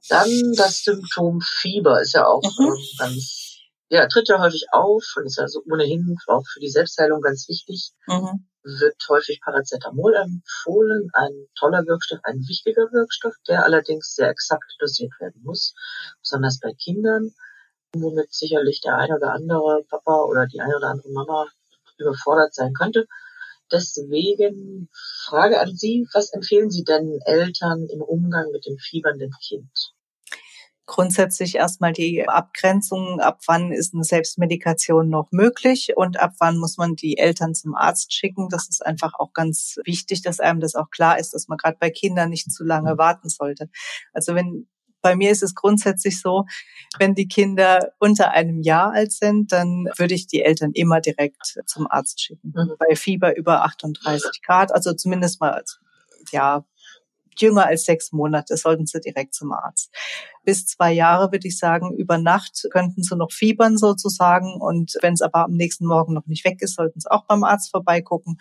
Dann 0.10 0.54
das 0.56 0.84
Symptom 0.84 1.42
Fieber 1.42 2.02
ist 2.02 2.14
ja 2.14 2.26
auch 2.26 2.44
mhm. 2.44 2.76
ganz, 2.98 3.60
ja, 3.90 4.08
tritt 4.08 4.30
ja 4.30 4.40
häufig 4.40 4.66
auf 4.72 5.04
und 5.18 5.26
ist 5.26 5.38
ja 5.38 5.48
so 5.48 5.62
ohnehin 5.70 6.16
auch 6.28 6.44
für 6.48 6.60
die 6.60 6.70
Selbstheilung 6.70 7.22
ganz 7.22 7.48
wichtig. 7.48 7.92
Mhm. 8.08 8.48
Wird 8.64 8.98
häufig 9.08 9.40
Paracetamol 9.42 10.14
empfohlen, 10.16 11.10
ein 11.14 11.48
toller 11.58 11.86
Wirkstoff, 11.86 12.20
ein 12.24 12.40
wichtiger 12.48 12.92
Wirkstoff, 12.92 13.36
der 13.48 13.64
allerdings 13.64 14.14
sehr 14.14 14.30
exakt 14.30 14.76
dosiert 14.80 15.14
werden 15.20 15.42
muss, 15.44 15.74
besonders 16.22 16.60
bei 16.60 16.74
Kindern 16.74 17.32
womit 17.94 18.34
sicherlich 18.34 18.82
der 18.82 18.98
eine 18.98 19.16
oder 19.16 19.34
andere 19.34 19.84
Papa 19.90 20.24
oder 20.24 20.48
die 20.48 20.62
eine 20.62 20.76
oder 20.76 20.90
andere 20.90 21.12
Mama 21.12 21.48
überfordert 21.98 22.54
sein 22.54 22.74
könnte. 22.74 23.08
Deswegen 23.72 24.90
Frage 25.26 25.60
an 25.60 25.76
Sie, 25.76 26.08
was 26.14 26.32
empfehlen 26.32 26.72
Sie 26.72 26.84
denn 26.84 27.20
Eltern 27.26 27.88
im 27.90 28.02
Umgang 28.02 28.52
mit 28.52 28.66
dem 28.66 28.78
fiebernden 28.78 29.32
Kind? 29.46 29.94
Grundsätzlich 30.86 31.56
erstmal 31.56 31.92
die 31.92 32.26
Abgrenzung, 32.30 33.20
ab 33.20 33.42
wann 33.46 33.74
ist 33.74 33.94
eine 33.94 34.06
Selbstmedikation 34.06 35.10
noch 35.10 35.28
möglich 35.32 35.92
und 35.98 36.18
ab 36.18 36.36
wann 36.40 36.58
muss 36.58 36.78
man 36.78 36.96
die 36.96 37.18
Eltern 37.18 37.54
zum 37.54 37.76
Arzt 37.76 38.14
schicken. 38.14 38.48
Das 38.48 38.70
ist 38.70 38.86
einfach 38.86 39.16
auch 39.16 39.34
ganz 39.34 39.76
wichtig, 39.84 40.22
dass 40.22 40.40
einem 40.40 40.62
das 40.62 40.76
auch 40.76 40.90
klar 40.90 41.20
ist, 41.20 41.34
dass 41.34 41.50
man 41.50 41.58
gerade 41.58 41.76
bei 41.78 41.90
Kindern 41.90 42.30
nicht 42.30 42.50
zu 42.54 42.64
lange 42.64 42.98
warten 42.98 43.28
sollte. 43.28 43.70
Also 44.14 44.34
wenn 44.34 44.70
Bei 45.02 45.16
mir 45.16 45.32
ist 45.32 45.44
es 45.44 45.56
grundsätzlich 45.56 46.20
so, 46.20 46.46
wenn 47.00 47.16
die 47.16 47.28
Kinder 47.28 47.92
unter 48.00 48.32
einem 48.32 48.62
Jahr 48.62 48.94
alt 48.94 49.12
sind, 49.12 49.52
dann 49.52 49.88
würde 49.98 50.14
ich 50.14 50.28
die 50.28 50.42
Eltern 50.42 50.72
immer 50.74 51.02
direkt 51.02 51.60
zum 51.66 51.88
Arzt 51.90 52.22
schicken. 52.22 52.54
Mhm. 52.56 52.74
Bei 52.80 52.96
Fieber 52.96 53.36
über 53.36 53.64
38 53.64 54.42
Grad, 54.42 54.72
also 54.72 54.94
zumindest 54.94 55.40
mal 55.40 55.64
ja 56.32 56.66
jünger 57.40 57.68
als 57.68 57.86
sechs 57.86 58.12
Monate 58.12 58.58
sollten 58.58 58.88
sie 58.88 59.00
direkt 59.00 59.34
zum 59.34 59.52
Arzt. 59.52 59.94
Bis 60.44 60.66
zwei 60.66 60.92
Jahre 60.92 61.32
würde 61.32 61.48
ich 61.48 61.58
sagen, 61.58 61.96
über 61.96 62.18
Nacht 62.18 62.68
könnten 62.72 63.04
sie 63.04 63.16
noch 63.16 63.32
fiebern 63.32 63.78
sozusagen. 63.78 64.60
Und 64.60 64.98
wenn 65.02 65.14
es 65.14 65.22
aber 65.22 65.46
am 65.46 65.52
nächsten 65.52 65.86
Morgen 65.86 66.14
noch 66.14 66.26
nicht 66.26 66.46
weg 66.46 66.62
ist, 66.62 66.76
sollten 66.76 67.00
sie 67.00 67.12
auch 67.12 67.26
beim 67.26 67.44
Arzt 67.44 67.72
vorbeigucken 67.72 68.38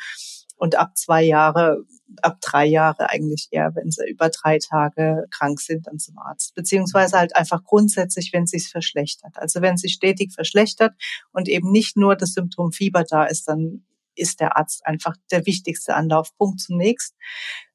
und 0.56 0.74
ab 0.74 0.96
zwei 0.96 1.22
Jahre, 1.22 1.84
ab 2.22 2.38
drei 2.40 2.66
Jahre 2.66 3.10
eigentlich 3.10 3.48
eher, 3.50 3.74
wenn 3.74 3.90
sie 3.90 4.08
über 4.08 4.30
drei 4.30 4.58
Tage 4.58 5.26
krank 5.30 5.60
sind, 5.60 5.86
dann 5.86 5.98
zum 5.98 6.18
Arzt. 6.18 6.54
Beziehungsweise 6.54 7.18
halt 7.18 7.36
einfach 7.36 7.62
grundsätzlich, 7.62 8.32
wenn 8.32 8.44
es 8.44 8.50
sich 8.50 8.68
verschlechtert. 8.68 9.36
Also 9.36 9.60
wenn 9.60 9.74
es 9.74 9.82
sich 9.82 9.92
stetig 9.92 10.32
verschlechtert 10.32 10.94
und 11.32 11.48
eben 11.48 11.70
nicht 11.70 11.96
nur 11.96 12.16
das 12.16 12.32
Symptom 12.32 12.72
Fieber 12.72 13.04
da 13.04 13.24
ist, 13.24 13.48
dann 13.48 13.84
ist 14.14 14.40
der 14.40 14.56
Arzt 14.56 14.86
einfach 14.86 15.14
der 15.30 15.44
wichtigste 15.46 15.94
Anlaufpunkt 15.94 16.60
zunächst. 16.60 17.14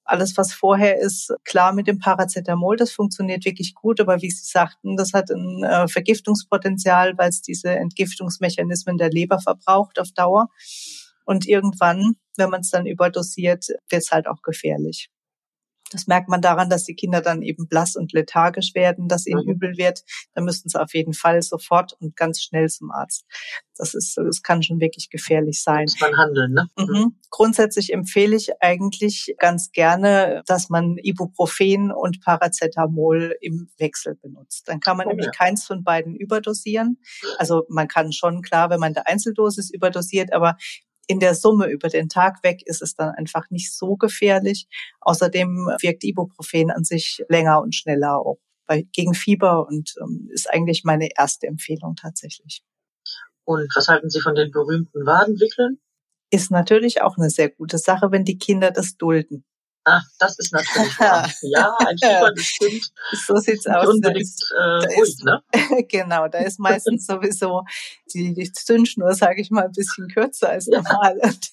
Alles, 0.04 0.36
was 0.36 0.52
vorher 0.52 1.00
ist, 1.00 1.32
klar 1.46 1.74
mit 1.74 1.88
dem 1.88 2.00
Paracetamol, 2.00 2.76
das 2.76 2.92
funktioniert 2.92 3.46
wirklich 3.46 3.76
gut, 3.76 4.02
aber 4.02 4.22
wie 4.22 4.32
Sie 4.32 4.44
sagten, 4.44 4.98
das 4.98 5.14
hat 5.14 5.30
ein 5.30 5.64
äh, 5.64 5.88
Vergiftungspotenzial, 5.88 7.18
weil 7.18 7.30
es 7.30 7.42
diese 7.42 7.70
Entgiftungsmechanismen 7.70 8.98
der 8.98 9.12
Leber 9.12 9.40
verbraucht 9.40 10.00
auf 10.00 10.12
Dauer. 10.12 10.50
Und 11.26 11.48
irgendwann, 11.48 12.16
wenn 12.38 12.50
man 12.50 12.62
es 12.62 12.70
dann 12.70 12.86
überdosiert, 12.86 13.68
wird 13.90 14.04
es 14.04 14.12
halt 14.12 14.28
auch 14.28 14.42
gefährlich. 14.42 15.10
Das 15.92 16.08
merkt 16.08 16.30
man 16.30 16.42
daran, 16.42 16.70
dass 16.70 16.86
die 16.86 16.96
Kinder 16.96 17.22
dann 17.22 17.42
eben 17.42 17.68
blass 17.68 17.96
und 17.96 18.14
lethargisch 18.14 18.74
werden, 18.74 19.08
dass 19.08 19.28
ihnen 19.28 19.44
mhm. 19.46 19.52
übel 19.52 19.78
wird. 19.78 20.04
Da 20.34 20.42
müssten 20.42 20.70
sie 20.70 20.82
auf 20.82 20.94
jeden 20.94 21.14
Fall 21.14 21.42
sofort 21.42 21.94
und 22.00 22.16
ganz 22.16 22.42
schnell 22.42 22.70
zum 22.70 22.92
Arzt. 22.92 23.26
Das 23.76 23.94
ist, 23.94 24.18
das 24.18 24.42
kann 24.42 24.64
schon 24.64 24.80
wirklich 24.80 25.10
gefährlich 25.10 25.62
sein. 25.62 25.84
Muss 25.84 26.00
man 26.00 26.18
handeln, 26.18 26.54
ne? 26.54 26.68
Mhm. 26.78 26.86
mhm. 26.86 27.16
Grundsätzlich 27.30 27.94
empfehle 27.94 28.36
ich 28.36 28.50
eigentlich 28.62 29.36
ganz 29.38 29.72
gerne, 29.72 30.44
dass 30.46 30.70
man 30.70 30.98
Ibuprofen 30.98 31.92
und 31.92 32.22
Paracetamol 32.22 33.36
im 33.42 33.70
Wechsel 33.78 34.16
benutzt. 34.16 34.68
Dann 34.68 34.80
kann 34.80 34.98
man 34.98 35.08
oh, 35.08 35.10
nämlich 35.10 35.28
ja. 35.28 35.32
keins 35.32 35.66
von 35.66 35.84
beiden 35.84 36.16
überdosieren. 36.16 37.00
Also 37.38 37.64
man 37.70 37.88
kann 37.88 38.12
schon 38.12 38.42
klar, 38.42 38.70
wenn 38.70 38.80
man 38.80 38.94
der 38.94 39.08
Einzeldosis 39.08 39.70
überdosiert, 39.72 40.34
aber 40.34 40.58
in 41.12 41.20
der 41.20 41.36
Summe 41.36 41.68
über 41.68 41.90
den 41.90 42.08
Tag 42.08 42.42
weg 42.42 42.62
ist 42.66 42.82
es 42.82 42.96
dann 42.96 43.10
einfach 43.10 43.50
nicht 43.50 43.76
so 43.76 43.98
gefährlich. 43.98 44.68
Außerdem 45.02 45.68
wirkt 45.82 46.06
Ibuprofen 46.06 46.72
an 46.72 46.86
sich 46.86 47.22
länger 47.28 47.62
und 47.62 47.76
schneller 47.76 48.18
auch 48.18 48.38
bei, 48.66 48.88
gegen 48.94 49.14
Fieber 49.14 49.68
und 49.68 49.94
ähm, 50.02 50.30
ist 50.32 50.50
eigentlich 50.50 50.86
meine 50.86 51.10
erste 51.18 51.48
Empfehlung 51.48 51.98
tatsächlich. 51.98 52.64
Und 53.44 53.68
was 53.76 53.90
halten 53.90 54.10
Sie 54.10 54.22
von 54.22 54.36
den 54.36 54.52
berühmten 54.52 55.06
Wadenwickeln? 55.06 55.80
Ist 56.30 56.50
natürlich 56.50 57.02
auch 57.02 57.18
eine 57.18 57.30
sehr 57.30 57.50
gute 57.50 57.78
Sache, 57.78 58.12
wenn 58.12 58.24
die 58.24 58.38
Kinder 58.38 58.72
das 58.72 58.96
dulden. 58.96 59.44
Ach, 59.84 60.04
das 60.20 60.38
ist 60.38 60.54
natürlich 60.54 61.00
wahr. 61.00 61.30
Ja, 61.42 61.76
ein 61.80 61.98
fieberndes 61.98 62.52
Kind. 62.60 62.92
So 63.26 63.36
sieht's 63.38 63.66
aus. 63.66 63.88
Unbedingt 63.88 64.30
äh, 64.56 64.62
ruhig, 64.62 65.10
ist, 65.10 65.24
ne? 65.24 65.42
genau, 65.90 66.28
da 66.28 66.40
ist 66.40 66.60
meistens 66.60 67.08
sowieso 67.08 67.64
die, 68.14 68.34
die 68.34 68.52
Zündschnur, 68.52 69.14
sage 69.16 69.42
ich 69.42 69.50
mal, 69.50 69.66
ein 69.66 69.72
bisschen 69.72 70.08
kürzer 70.08 70.50
als 70.50 70.68
normal. 70.68 71.18
Ja. 71.22 71.30
Und 71.30 71.52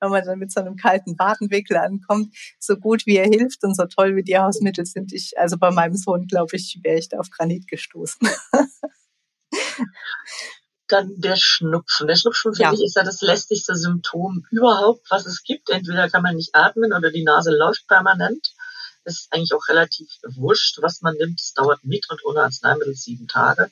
wenn 0.00 0.10
man 0.10 0.24
dann 0.24 0.38
mit 0.38 0.52
so 0.52 0.60
einem 0.60 0.76
kalten 0.76 1.16
Badenwickel 1.16 1.76
ankommt, 1.76 2.34
so 2.58 2.76
gut 2.76 3.04
wie 3.06 3.16
er 3.16 3.26
hilft 3.26 3.62
und 3.62 3.76
so 3.76 3.84
toll 3.84 4.16
wie 4.16 4.22
die 4.22 4.38
Hausmittel 4.38 4.86
sind, 4.86 5.12
ich, 5.12 5.38
also 5.38 5.58
bei 5.58 5.70
meinem 5.70 5.96
Sohn, 5.96 6.26
glaube 6.26 6.56
ich, 6.56 6.80
wäre 6.82 6.98
ich 6.98 7.08
da 7.08 7.18
auf 7.18 7.30
Granit 7.30 7.68
gestoßen. 7.68 8.26
Dann 10.88 11.20
der 11.20 11.36
Schnupfen. 11.36 12.06
Der 12.06 12.16
Schnupfen, 12.16 12.54
finde 12.54 12.70
ja. 12.70 12.72
ich, 12.72 12.84
ist 12.84 12.96
ja 12.96 13.02
das 13.02 13.20
lästigste 13.20 13.76
Symptom 13.76 14.46
überhaupt, 14.50 15.10
was 15.10 15.26
es 15.26 15.42
gibt. 15.42 15.70
Entweder 15.70 16.08
kann 16.08 16.22
man 16.22 16.36
nicht 16.36 16.54
atmen 16.54 16.92
oder 16.92 17.10
die 17.10 17.24
Nase 17.24 17.50
läuft 17.50 17.86
permanent. 17.86 18.52
Es 19.04 19.20
ist 19.20 19.32
eigentlich 19.32 19.54
auch 19.54 19.68
relativ 19.68 20.08
wurscht, 20.34 20.78
was 20.82 21.00
man 21.00 21.14
nimmt. 21.14 21.40
Es 21.40 21.54
dauert 21.54 21.84
mit 21.84 22.08
und 22.10 22.24
ohne 22.24 22.42
Arzneimittel 22.42 22.94
sieben 22.94 23.28
Tage. 23.28 23.70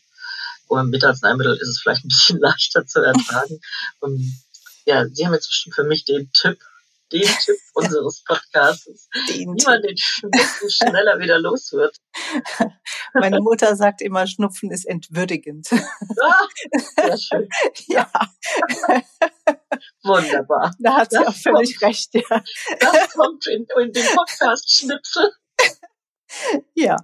Oder 0.68 0.84
mit 0.84 1.04
Arzneimittel 1.04 1.56
ist 1.56 1.68
es 1.68 1.80
vielleicht 1.80 2.04
ein 2.04 2.08
bisschen 2.08 2.38
leichter 2.40 2.86
zu 2.86 3.00
ertragen. 3.00 3.60
und 4.00 4.20
ja, 4.86 5.06
Sie 5.08 5.24
haben 5.24 5.32
jetzt 5.32 5.48
bestimmt 5.48 5.74
für 5.74 5.84
mich 5.84 6.04
den 6.04 6.30
Tipp, 6.32 6.58
den 7.12 7.22
Tipp 7.22 7.56
unseres 7.74 8.22
Podcasts, 8.24 9.08
den 9.28 9.54
wie 9.54 9.64
man 9.64 9.82
den 9.82 9.96
Schnupfen 9.96 10.70
schneller 10.70 11.18
wieder 11.18 11.38
los 11.38 11.72
wird. 11.72 11.96
Meine 13.14 13.40
Mutter 13.40 13.76
sagt 13.76 14.02
immer, 14.02 14.26
Schnupfen 14.26 14.70
ist 14.70 14.84
entwürdigend. 14.86 15.68
Ah, 15.72 16.46
sehr 16.96 17.18
schön. 17.18 17.48
Ja. 17.86 18.10
Wunderbar. 20.02 20.74
Da 20.78 20.96
hat 20.96 21.10
sie 21.10 21.18
das 21.18 21.28
auch 21.28 21.34
völlig 21.34 21.78
kommt, 21.78 21.90
recht, 21.90 22.14
ja. 22.14 22.42
Das 22.80 23.12
kommt 23.14 23.46
in, 23.46 23.66
in 23.80 23.92
den 23.92 24.06
Podcast-Schnipsel. 24.14 25.30
Ja, 26.74 26.96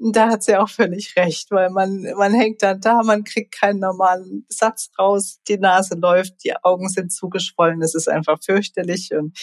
da 0.00 0.30
hat 0.30 0.42
sie 0.42 0.56
auch 0.56 0.68
völlig 0.68 1.14
recht, 1.16 1.50
weil 1.50 1.70
man, 1.70 2.02
man 2.16 2.32
hängt 2.32 2.62
dann 2.62 2.80
da, 2.80 3.02
man 3.02 3.22
kriegt 3.24 3.52
keinen 3.52 3.80
normalen 3.80 4.46
Satz 4.48 4.90
raus, 4.98 5.40
die 5.46 5.58
Nase 5.58 5.94
läuft, 5.94 6.42
die 6.42 6.56
Augen 6.56 6.88
sind 6.88 7.12
zugeschwollen, 7.12 7.82
es 7.82 7.94
ist 7.94 8.08
einfach 8.08 8.38
fürchterlich 8.42 9.10
und 9.12 9.38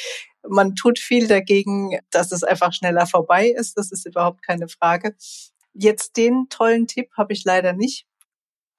man 0.48 0.76
tut 0.76 0.98
viel 0.98 1.28
dagegen, 1.28 2.00
dass 2.10 2.32
es 2.32 2.44
einfach 2.44 2.74
schneller 2.74 3.06
vorbei 3.06 3.50
ist, 3.50 3.78
das 3.78 3.92
ist 3.92 4.08
überhaupt 4.08 4.42
keine 4.42 4.68
Frage. 4.68 5.16
Jetzt 5.74 6.18
den 6.18 6.48
tollen 6.50 6.88
Tipp 6.88 7.12
habe 7.16 7.34
ich 7.34 7.44
leider 7.44 7.74
nicht 7.74 8.08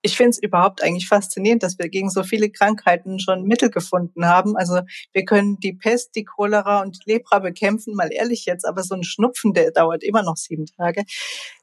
ich 0.02 0.16
finde 0.16 0.30
es 0.30 0.38
überhaupt 0.38 0.82
eigentlich 0.82 1.08
faszinierend, 1.08 1.62
dass 1.62 1.78
wir 1.78 1.88
gegen 1.88 2.08
so 2.08 2.22
viele 2.22 2.50
Krankheiten 2.50 3.18
schon 3.18 3.44
Mittel 3.44 3.70
gefunden 3.70 4.26
haben. 4.26 4.56
Also 4.56 4.80
wir 5.12 5.24
können 5.24 5.58
die 5.58 5.72
Pest, 5.72 6.14
die 6.14 6.24
Cholera 6.24 6.82
und 6.82 7.04
die 7.04 7.12
Lepra 7.12 7.40
bekämpfen, 7.40 7.94
mal 7.94 8.12
ehrlich 8.12 8.46
jetzt, 8.46 8.64
aber 8.64 8.82
so 8.82 8.94
ein 8.94 9.02
Schnupfen, 9.02 9.54
der 9.54 9.72
dauert 9.72 10.04
immer 10.04 10.22
noch 10.22 10.36
sieben 10.36 10.66
Tage. 10.66 11.04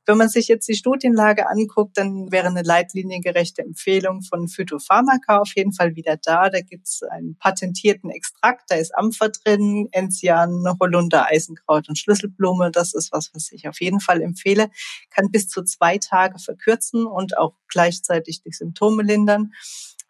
Wenn 0.08 0.18
man 0.18 0.30
sich 0.30 0.48
jetzt 0.48 0.68
die 0.68 0.76
Studienlage 0.76 1.50
anguckt, 1.50 1.98
dann 1.98 2.32
wäre 2.32 2.48
eine 2.48 2.62
leitliniengerechte 2.62 3.64
Empfehlung 3.64 4.22
von 4.22 4.48
Phytopharmaka 4.48 5.40
auf 5.40 5.56
jeden 5.56 5.74
Fall 5.74 5.96
wieder 5.96 6.18
da. 6.18 6.50
Da 6.50 6.62
gibt's 6.62 7.02
einen 7.02 7.38
patentierten 7.38 8.12
Extrakt, 8.12 8.70
da 8.70 8.76
ist 8.76 8.96
Ampfer 8.96 9.30
drin, 9.30 9.88
Enzian, 9.92 10.64
Holunder, 10.80 11.26
Eisenkraut 11.28 11.90
und 11.90 11.98
Schlüsselblume. 11.98 12.70
Das 12.70 12.94
ist 12.94 13.12
was, 13.12 13.32
was 13.34 13.52
ich 13.52 13.68
auf 13.68 13.82
jeden 13.82 14.00
Fall 14.00 14.22
empfehle. 14.22 14.70
Kann 15.10 15.32
bis 15.32 15.48
zu 15.48 15.64
zwei 15.64 15.98
Tage 15.98 16.38
verkürzen 16.38 17.08
und 17.08 17.38
auch 17.40 17.56
gleichzeitig 17.68 18.25
die 18.26 18.52
Symptome 18.52 19.04
lindern 19.04 19.52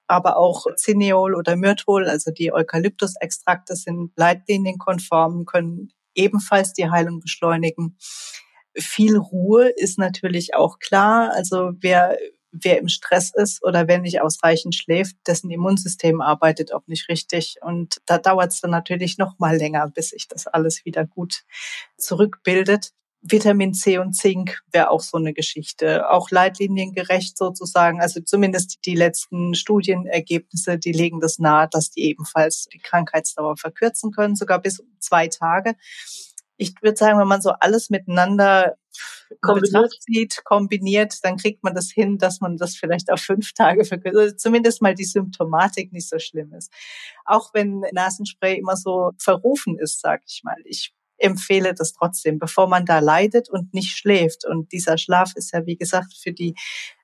aber 0.08 0.38
auch 0.38 0.66
Cineol 0.78 1.36
oder 1.36 1.56
Myrtol, 1.56 2.08
also 2.08 2.32
die 2.32 2.54
Eukalyptusextrakte 2.54 3.76
sind 3.76 4.12
leitlinienkonform, 4.16 5.46
können 5.46 5.92
ebenfalls 6.14 6.74
die 6.74 6.90
Heilung 6.90 7.20
beschleunigen. 7.20 7.98
Viel 8.78 9.18
Ruhe 9.18 9.70
ist 9.70 9.98
natürlich 9.98 10.54
auch 10.56 10.80
klar. 10.80 11.32
Also 11.34 11.72
wer, 11.80 12.18
wer 12.52 12.80
im 12.80 12.88
Stress 12.88 13.32
ist 13.34 13.64
oder 13.64 13.88
wer 13.88 14.00
nicht 14.00 14.22
ausreichend 14.22 14.76
schläft, 14.76 15.16
dessen 15.28 15.50
Immunsystem 15.50 16.22
arbeitet 16.22 16.74
auch 16.74 16.86
nicht 16.88 17.10
richtig. 17.10 17.58
Und 17.62 18.02
da 18.06 18.18
dauert 18.18 18.52
es 18.52 18.62
dann 18.62 18.72
natürlich 18.72 19.18
noch 19.18 19.40
mal 19.40 19.58
länger, 19.58 19.90
bis 19.90 20.10
sich 20.10 20.28
das 20.28 20.48
alles 20.48 20.86
wieder 20.86 21.06
gut 21.06 21.44
zurückbildet. 21.98 22.92
Vitamin 23.28 23.74
C 23.74 23.98
und 23.98 24.14
Zink 24.14 24.62
wäre 24.72 24.90
auch 24.90 25.02
so 25.02 25.18
eine 25.18 25.34
Geschichte. 25.34 26.10
Auch 26.10 26.30
leitliniengerecht 26.30 27.38
sozusagen. 27.38 28.02
Also 28.02 28.22
zumindest 28.22 28.86
die 28.86 28.96
letzten 28.96 29.56
Studienergebnisse, 29.56 30.78
die 30.78 30.92
legen 30.92 31.20
das 31.20 31.40
nahe, 31.40 31.68
dass 31.70 31.90
die 31.90 32.04
ebenfalls 32.04 32.66
die 32.74 32.80
Krankheitsdauer 32.80 33.58
verkürzen 33.58 34.12
können, 34.12 34.36
sogar 34.36 34.62
bis 34.62 34.84
zwei 35.00 35.28
Tage 35.28 35.76
ich 36.58 36.74
würde 36.82 36.98
sagen, 36.98 37.20
wenn 37.20 37.28
man 37.28 37.42
so 37.42 37.52
alles 37.60 37.90
miteinander 37.90 38.78
kombiniert. 39.42 39.94
sieht, 40.00 40.44
kombiniert, 40.46 41.20
dann 41.24 41.38
kriegt 41.38 41.64
man 41.64 41.76
das 41.76 41.92
hin, 41.92 42.18
dass 42.18 42.40
man 42.40 42.58
das 42.58 42.76
vielleicht 42.76 43.12
auf 43.12 43.20
fünf 43.20 43.54
Tage 43.54 43.84
verkürzt, 43.84 44.18
also 44.18 44.36
zumindest 44.36 44.82
mal 44.82 44.96
die 44.96 45.06
Symptomatik 45.06 45.92
nicht 45.92 46.08
so 46.08 46.20
schlimm 46.20 46.54
ist. 46.54 46.72
Auch 47.26 47.54
wenn 47.54 47.84
Nasenspray 47.92 48.58
immer 48.58 48.78
so 48.78 49.12
verrufen 49.18 49.78
ist, 49.78 50.00
sag 50.00 50.22
ich 50.28 50.42
mal. 50.44 50.58
Ich 50.64 50.94
empfehle 51.18 51.74
das 51.74 51.94
trotzdem, 51.94 52.40
bevor 52.40 52.68
man 52.68 52.86
da 52.86 53.00
leidet 53.00 53.50
und 53.50 53.74
nicht 53.74 53.98
schläft. 53.98 54.46
Und 54.46 54.72
dieser 54.72 54.98
Schlaf 54.98 55.34
ist 55.36 55.54
ja, 55.54 55.66
wie 55.66 55.78
gesagt, 55.78 56.14
für 56.14 56.34
die, 56.34 56.56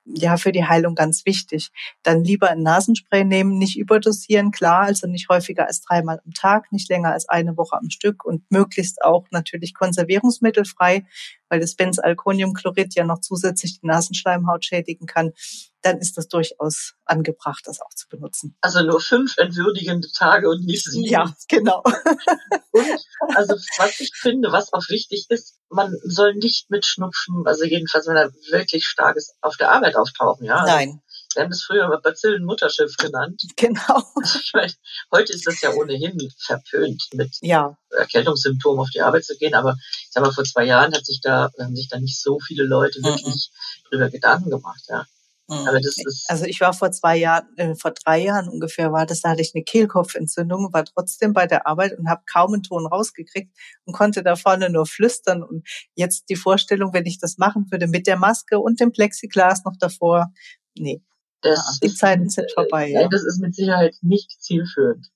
ja, 0.04 0.36
für 0.36 0.52
die 0.52 0.64
Heilung 0.64 0.94
ganz 0.94 1.24
wichtig. 1.26 1.70
Dann 2.02 2.24
lieber 2.24 2.50
ein 2.50 2.62
Nasenspray 2.62 3.24
nehmen, 3.24 3.58
nicht 3.58 3.78
überdosieren, 3.78 4.50
klar, 4.50 4.82
also 4.82 5.06
nicht 5.06 5.28
häufiger 5.28 5.66
als 5.66 5.80
dreimal 5.80 6.20
am 6.24 6.32
Tag, 6.32 6.72
nicht 6.72 6.88
länger 6.88 7.12
als 7.12 7.28
eine 7.28 7.56
Woche 7.56 7.76
am 7.76 7.90
Stück 7.90 8.24
und 8.24 8.50
möglichst 8.50 9.02
auch 9.02 9.26
natürlich 9.30 9.74
konservierungsmittelfrei, 9.74 11.04
weil 11.48 11.60
das 11.60 11.74
Benzalkoniumchlorid 11.74 12.94
ja 12.94 13.04
noch 13.04 13.20
zusätzlich 13.20 13.80
die 13.80 13.86
Nasenschleimhaut 13.86 14.64
schädigen 14.64 15.06
kann. 15.06 15.32
Dann 15.82 15.98
ist 15.98 16.16
das 16.16 16.28
durchaus 16.28 16.94
angebracht, 17.04 17.62
das 17.66 17.80
auch 17.80 17.94
zu 17.94 18.08
benutzen. 18.08 18.56
Also 18.60 18.82
nur 18.82 19.00
fünf 19.00 19.36
entwürdigende 19.36 20.08
Tage 20.12 20.48
und 20.48 20.64
nicht 20.64 20.84
sieben. 20.84 21.06
Ja, 21.06 21.34
genau. 21.48 21.82
und 22.72 22.86
also 23.34 23.54
was 23.78 24.00
ich 24.00 24.12
finde, 24.14 24.52
was 24.52 24.72
auch 24.72 24.88
wichtig 24.88 25.26
ist, 25.28 25.58
man 25.68 25.94
soll 26.04 26.34
nicht 26.34 26.70
mit 26.70 26.86
Schnupfen, 26.86 27.42
also 27.46 27.64
jedenfalls 27.64 28.06
wenn 28.06 28.16
er 28.16 28.32
wirklich 28.50 28.86
stark 28.86 29.16
ist, 29.16 29.34
auf 29.40 29.56
der 29.56 29.72
Arbeit 29.72 29.96
auftauchen. 29.96 30.46
Ja? 30.46 30.64
Nein. 30.64 31.02
Wir 31.34 31.44
haben 31.44 31.50
das 31.50 31.62
früher 31.62 31.88
mal 31.88 32.00
Bazillen-Mutterschiff 32.00 32.96
genannt. 32.96 33.42
Genau. 33.56 34.02
Ich 34.22 34.50
meine, 34.54 34.72
heute 35.12 35.32
ist 35.32 35.46
das 35.46 35.60
ja 35.60 35.70
ohnehin 35.72 36.18
verpönt, 36.36 37.02
mit 37.14 37.36
ja. 37.40 37.76
Erkältungssymptomen 37.90 38.80
auf 38.80 38.90
die 38.90 39.00
Arbeit 39.00 39.24
zu 39.24 39.36
gehen. 39.36 39.54
Aber 39.54 39.76
ich 39.78 40.08
sag 40.10 40.22
mal, 40.22 40.32
vor 40.32 40.44
zwei 40.44 40.64
Jahren 40.64 40.92
hat 40.92 41.06
sich 41.06 41.20
da, 41.22 41.50
haben 41.58 41.76
sich 41.76 41.88
da 41.88 41.98
nicht 41.98 42.20
so 42.20 42.38
viele 42.40 42.64
Leute 42.64 42.98
mhm. 43.00 43.04
wirklich 43.04 43.50
mhm. 43.50 43.88
drüber 43.88 44.10
Gedanken 44.10 44.50
gemacht, 44.50 44.82
ja. 44.88 45.06
Mhm. 45.48 45.68
Aber 45.68 45.80
das 45.80 45.96
ist 45.98 46.24
also 46.28 46.44
ich 46.44 46.60
war 46.60 46.72
vor 46.72 46.92
zwei 46.92 47.16
Jahren, 47.16 47.46
äh, 47.56 47.74
vor 47.74 47.92
drei 47.92 48.20
Jahren 48.20 48.48
ungefähr 48.48 48.92
war 48.92 49.06
das, 49.06 49.22
da 49.22 49.30
hatte 49.30 49.42
ich 49.42 49.52
eine 49.54 49.64
Kehlkopfentzündung, 49.64 50.72
war 50.72 50.84
trotzdem 50.84 51.32
bei 51.32 51.46
der 51.46 51.66
Arbeit 51.66 51.98
und 51.98 52.08
habe 52.08 52.22
kaum 52.30 52.54
einen 52.54 52.62
Ton 52.62 52.86
rausgekriegt 52.86 53.52
und 53.84 53.92
konnte 53.92 54.22
da 54.22 54.36
vorne 54.36 54.70
nur 54.70 54.86
flüstern. 54.86 55.42
Und 55.42 55.66
jetzt 55.94 56.28
die 56.28 56.36
Vorstellung, 56.36 56.92
wenn 56.92 57.06
ich 57.06 57.18
das 57.18 57.38
machen 57.38 57.66
würde 57.70 57.88
mit 57.88 58.06
der 58.06 58.16
Maske 58.16 58.58
und 58.58 58.80
dem 58.80 58.92
Plexiglas 58.92 59.64
noch 59.64 59.76
davor, 59.78 60.32
nee, 60.76 61.02
das 61.42 61.58
ja, 61.58 61.78
die 61.82 61.86
ist, 61.92 61.98
Zeiten 61.98 62.28
sind 62.28 62.50
vorbei. 62.52 62.90
Ja. 62.90 63.08
Das 63.08 63.24
ist 63.24 63.40
mit 63.40 63.54
Sicherheit 63.54 63.96
nicht 64.00 64.30
zielführend. 64.42 65.08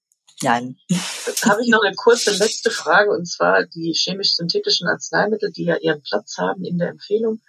Nein. 0.42 0.76
Jetzt 0.88 1.47
habe 1.47 1.62
ich 1.62 1.68
noch 1.68 1.83
eine 1.83 1.95
kurze 1.95 2.30
letzte 2.33 2.71
Frage 2.71 3.11
und 3.11 3.26
zwar 3.26 3.64
die 3.64 3.95
chemisch-synthetischen 3.95 4.87
Arzneimittel, 4.87 5.50
die 5.50 5.64
ja 5.64 5.76
ihren 5.76 6.02
Platz 6.02 6.37
haben 6.37 6.62
in 6.64 6.76
der 6.76 6.90
Empfehlung, 6.90 7.40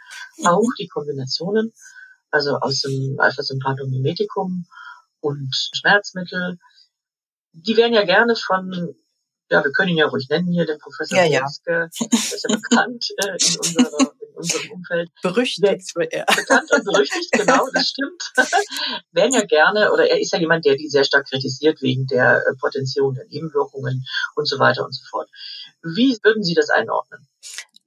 auch 0.46 0.70
die 0.80 0.88
Kombinationen, 0.88 1.74
also 2.32 2.58
aus 2.58 2.82
dem 2.82 3.20
Alpha-Sympathomimeticum 3.20 4.66
und 5.22 5.50
Schmerzmittel, 5.74 6.58
die 7.54 7.78
werden 7.78 7.94
ja 7.94 8.04
gerne 8.04 8.36
von 8.36 8.96
ja, 9.50 9.64
wir 9.64 9.72
können 9.72 9.90
ihn 9.90 9.98
ja 9.98 10.08
ruhig 10.08 10.28
nennen 10.30 10.52
hier, 10.52 10.66
den 10.66 10.80
Professor 10.80 11.18
ja, 11.18 11.26
ja. 11.26 11.48
der 11.66 11.86
ist 11.86 12.46
ja 12.48 12.56
bekannt 12.56 13.08
äh, 13.18 13.28
in, 13.28 13.60
unserer, 13.60 14.12
in 14.20 14.36
unserem 14.36 14.72
Umfeld. 14.72 15.10
Berüchtigt. 15.22 15.94
Ja. 16.12 16.26
Bekannt 16.26 16.72
und 16.72 16.84
berüchtigt, 16.84 17.32
genau, 17.32 17.68
das 17.74 17.88
stimmt. 17.88 18.34
Werden 19.12 19.34
ja 19.34 19.46
gerne, 19.46 19.92
oder 19.94 20.10
er 20.10 20.20
ist 20.20 20.34
ja 20.34 20.40
jemand, 20.40 20.66
der 20.66 20.76
die 20.76 20.90
sehr 20.90 21.06
stark 21.06 21.28
kritisiert 21.30 21.82
wegen 21.82 22.08
der 22.08 22.38
äh, 22.38 22.56
Potenzierung 22.60 23.14
der 23.14 23.26
Nebenwirkungen 23.28 24.06
und 24.36 24.48
so 24.48 24.60
weiter 24.60 24.84
und 24.84 24.94
so 24.94 25.06
fort. 25.10 25.30
Wie 25.82 26.18
würden 26.24 26.44
Sie 26.44 26.54
das 26.54 26.70
einordnen? 26.70 27.28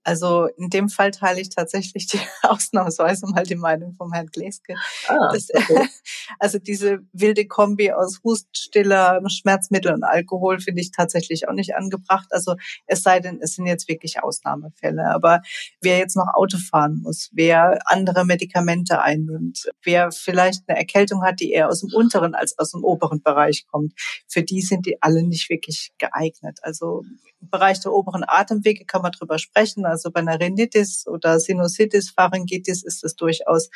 Also 0.02 0.46
in 0.56 0.70
dem 0.70 0.88
Fall 0.88 1.10
teile 1.10 1.40
ich 1.40 1.50
tatsächlich 1.50 2.06
die 2.06 2.20
ausnahmsweise 2.42 3.26
mal 3.26 3.44
die 3.44 3.56
Meinung 3.56 3.94
vom 3.94 4.12
Herrn 4.12 4.28
Gleske. 4.28 4.74
Ah, 5.08 5.28
okay. 5.54 5.88
also 6.38 6.58
diese 6.58 7.00
wilde 7.12 7.46
Kombi 7.46 7.92
aus 7.92 8.20
Huststiller, 8.24 9.20
Schmerzmittel 9.28 9.92
und 9.92 10.04
Alkohol 10.04 10.60
finde 10.60 10.80
ich 10.80 10.90
tatsächlich 10.90 11.48
auch 11.48 11.52
nicht 11.52 11.74
angebracht. 11.74 12.28
Also 12.30 12.56
es 12.86 13.02
sei 13.02 13.20
denn, 13.20 13.40
es 13.42 13.54
sind 13.54 13.66
jetzt 13.66 13.88
wirklich 13.88 14.22
Ausnahmefälle. 14.22 15.04
Aber 15.10 15.42
wer 15.82 15.98
jetzt 15.98 16.16
noch 16.16 16.28
Auto 16.34 16.56
fahren 16.58 17.00
muss, 17.02 17.28
wer 17.32 17.78
andere 17.84 18.24
Medikamente 18.24 19.02
einnimmt, 19.02 19.70
wer 19.82 20.12
vielleicht 20.12 20.62
eine 20.66 20.78
Erkältung 20.78 21.22
hat, 21.22 21.40
die 21.40 21.52
eher 21.52 21.68
aus 21.68 21.80
dem 21.80 21.90
unteren 21.94 22.34
als 22.34 22.58
aus 22.58 22.70
dem 22.70 22.84
oberen 22.84 23.22
Bereich 23.22 23.66
kommt, 23.66 23.92
für 24.26 24.42
die 24.42 24.62
sind 24.62 24.86
die 24.86 25.02
alle 25.02 25.22
nicht 25.22 25.50
wirklich 25.50 25.92
geeignet. 25.98 26.58
Also 26.62 27.04
Bereich 27.40 27.80
der 27.80 27.92
oberen 27.92 28.24
Atemwege 28.26 28.84
kann 28.84 29.02
man 29.02 29.12
drüber 29.12 29.38
sprechen. 29.38 29.86
Also 29.86 30.10
bei 30.10 30.20
einer 30.20 30.38
Rhinitis 30.38 31.06
oder 31.06 31.40
Sinusitis, 31.40 32.10
Pharyngitis 32.10 32.82
ist 32.84 33.02
das 33.02 33.16
durchaus 33.16 33.70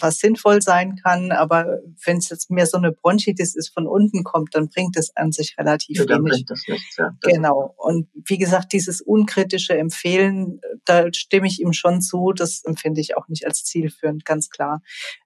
was 0.00 0.18
sinnvoll 0.18 0.62
sein 0.62 0.96
kann. 0.96 1.32
Aber 1.32 1.80
wenn 2.04 2.18
es 2.18 2.28
jetzt 2.28 2.50
mehr 2.50 2.66
so 2.66 2.76
eine 2.76 2.92
Bronchitis 2.92 3.54
ist, 3.54 3.68
von 3.74 3.86
unten 3.86 4.24
kommt, 4.24 4.54
dann 4.54 4.68
bringt 4.68 4.96
es 4.96 5.14
an 5.16 5.32
sich 5.32 5.56
relativ 5.58 5.98
ja, 5.98 6.08
wenig. 6.08 6.44
Das 6.46 6.62
nichts, 6.68 6.96
ja. 6.96 7.16
genau. 7.20 7.74
Und 7.76 8.08
wie 8.14 8.38
gesagt, 8.38 8.72
dieses 8.72 9.00
unkritische 9.00 9.76
Empfehlen, 9.76 10.60
da 10.84 11.12
stimme 11.12 11.46
ich 11.46 11.60
ihm 11.60 11.72
schon 11.72 12.00
zu. 12.00 12.32
Das 12.32 12.64
empfinde 12.64 13.00
ich 13.00 13.16
auch 13.16 13.28
nicht 13.28 13.46
als 13.46 13.64
zielführend, 13.64 14.24
ganz 14.24 14.50
klar. 14.50 14.82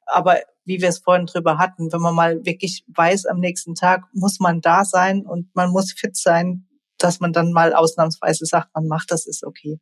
Aber 0.06 0.40
wie 0.64 0.80
wir 0.80 0.88
es 0.88 0.98
vorhin 0.98 1.26
drüber 1.26 1.58
hatten, 1.58 1.92
wenn 1.92 2.00
man 2.00 2.14
mal 2.14 2.44
wirklich 2.44 2.84
weiß, 2.88 3.26
am 3.26 3.38
nächsten 3.38 3.74
Tag 3.74 4.04
muss 4.12 4.40
man 4.40 4.60
da 4.60 4.84
sein 4.84 5.26
und 5.26 5.54
man 5.54 5.70
muss 5.70 5.92
fit 5.92 6.16
sein, 6.16 6.66
dass 7.02 7.20
man 7.20 7.32
dann 7.32 7.52
mal 7.52 7.72
ausnahmsweise 7.74 8.46
sagt, 8.46 8.74
man 8.74 8.86
macht 8.86 9.10
das, 9.10 9.26
ist 9.26 9.44
okay. 9.44 9.80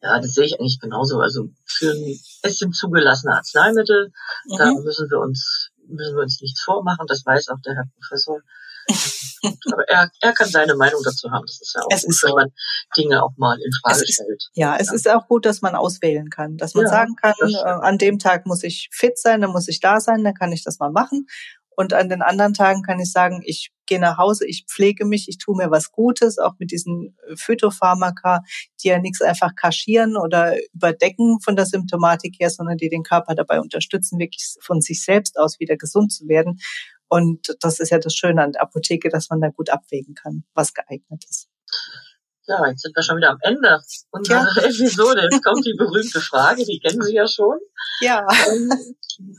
Ja, 0.00 0.20
das 0.20 0.34
sehe 0.34 0.44
ich 0.44 0.58
eigentlich 0.58 0.78
genauso. 0.80 1.18
Also 1.20 1.48
für 1.64 1.90
ein, 1.90 2.18
es 2.42 2.58
sind 2.58 2.76
zugelassene 2.76 3.34
Arzneimittel, 3.34 4.12
mhm. 4.46 4.58
da 4.58 4.72
müssen 4.72 5.10
wir 5.10 5.18
uns 5.18 5.70
müssen 5.88 6.16
wir 6.16 6.22
uns 6.22 6.40
nichts 6.40 6.62
vormachen, 6.62 7.06
das 7.06 7.24
weiß 7.24 7.48
auch 7.48 7.60
der 7.64 7.74
Herr 7.74 7.84
Professor. 7.94 8.40
Aber 9.72 9.88
er, 9.88 10.10
er 10.20 10.32
kann 10.32 10.48
seine 10.48 10.74
Meinung 10.74 11.00
dazu 11.04 11.30
haben. 11.30 11.44
Das 11.46 11.60
ist 11.60 11.74
ja 11.74 11.82
auch 11.82 11.88
es 11.90 12.02
gut, 12.02 12.22
wenn 12.22 12.34
man 12.34 12.52
Dinge 12.96 13.22
auch 13.22 13.32
mal 13.36 13.58
in 13.60 13.70
Frage 13.82 14.02
ist, 14.02 14.14
stellt. 14.14 14.44
Ja, 14.54 14.76
es 14.76 14.88
ja. 14.88 14.94
ist 14.94 15.08
auch 15.08 15.26
gut, 15.26 15.44
dass 15.44 15.60
man 15.60 15.74
auswählen 15.74 16.30
kann. 16.30 16.56
Dass 16.56 16.74
man 16.74 16.84
ja, 16.84 16.90
sagen 16.90 17.14
kann, 17.16 17.34
äh, 17.40 17.56
an 17.56 17.98
dem 17.98 18.18
Tag 18.18 18.46
muss 18.46 18.62
ich 18.62 18.88
fit 18.92 19.18
sein, 19.18 19.40
dann 19.40 19.50
muss 19.50 19.68
ich 19.68 19.80
da 19.80 20.00
sein, 20.00 20.24
dann 20.24 20.34
kann 20.34 20.52
ich 20.52 20.64
das 20.64 20.78
mal 20.78 20.90
machen. 20.90 21.26
Und 21.76 21.92
an 21.92 22.08
den 22.08 22.22
anderen 22.22 22.54
Tagen 22.54 22.82
kann 22.82 23.00
ich 23.00 23.12
sagen, 23.12 23.42
ich 23.44 23.70
gehe 23.86 24.00
nach 24.00 24.18
Hause, 24.18 24.46
ich 24.46 24.66
pflege 24.66 25.04
mich, 25.04 25.28
ich 25.28 25.38
tue 25.38 25.56
mir 25.56 25.70
was 25.70 25.92
Gutes, 25.92 26.38
auch 26.38 26.54
mit 26.58 26.70
diesen 26.70 27.16
äh, 27.28 27.36
Phytopharmaka, 27.36 28.42
die 28.82 28.88
ja 28.88 28.98
nichts 28.98 29.22
einfach 29.22 29.54
kaschieren 29.54 30.16
oder 30.16 30.56
überdecken 30.74 31.38
von 31.40 31.56
der 31.56 31.66
Symptomatik 31.66 32.36
her, 32.38 32.50
sondern 32.50 32.76
die 32.76 32.88
den 32.88 33.02
Körper 33.02 33.34
dabei 33.34 33.60
unterstützen, 33.60 34.18
wirklich 34.18 34.56
von 34.60 34.80
sich 34.80 35.02
selbst 35.02 35.38
aus 35.38 35.60
wieder 35.60 35.76
gesund 35.76 36.12
zu 36.12 36.28
werden. 36.28 36.58
Und 37.08 37.56
das 37.60 37.80
ist 37.80 37.90
ja 37.90 37.98
das 37.98 38.14
Schöne 38.14 38.42
an 38.42 38.52
der 38.52 38.62
Apotheke, 38.62 39.08
dass 39.08 39.30
man 39.30 39.40
da 39.40 39.48
gut 39.48 39.70
abwägen 39.70 40.14
kann, 40.14 40.44
was 40.54 40.74
geeignet 40.74 41.24
ist. 41.28 41.48
Ja, 42.48 42.66
jetzt 42.68 42.82
sind 42.82 42.94
wir 42.94 43.02
schon 43.02 43.16
wieder 43.16 43.30
am 43.30 43.38
Ende 43.40 43.80
unserer 44.10 44.46
ja. 44.56 44.62
Episode. 44.62 45.28
Jetzt 45.30 45.42
kommt 45.42 45.66
die 45.66 45.74
berühmte 45.76 46.20
Frage, 46.20 46.64
die 46.64 46.78
kennen 46.78 47.02
Sie 47.02 47.14
ja 47.14 47.26
schon. 47.26 47.58
Ja. 48.00 48.26
Ähm, 48.48 48.70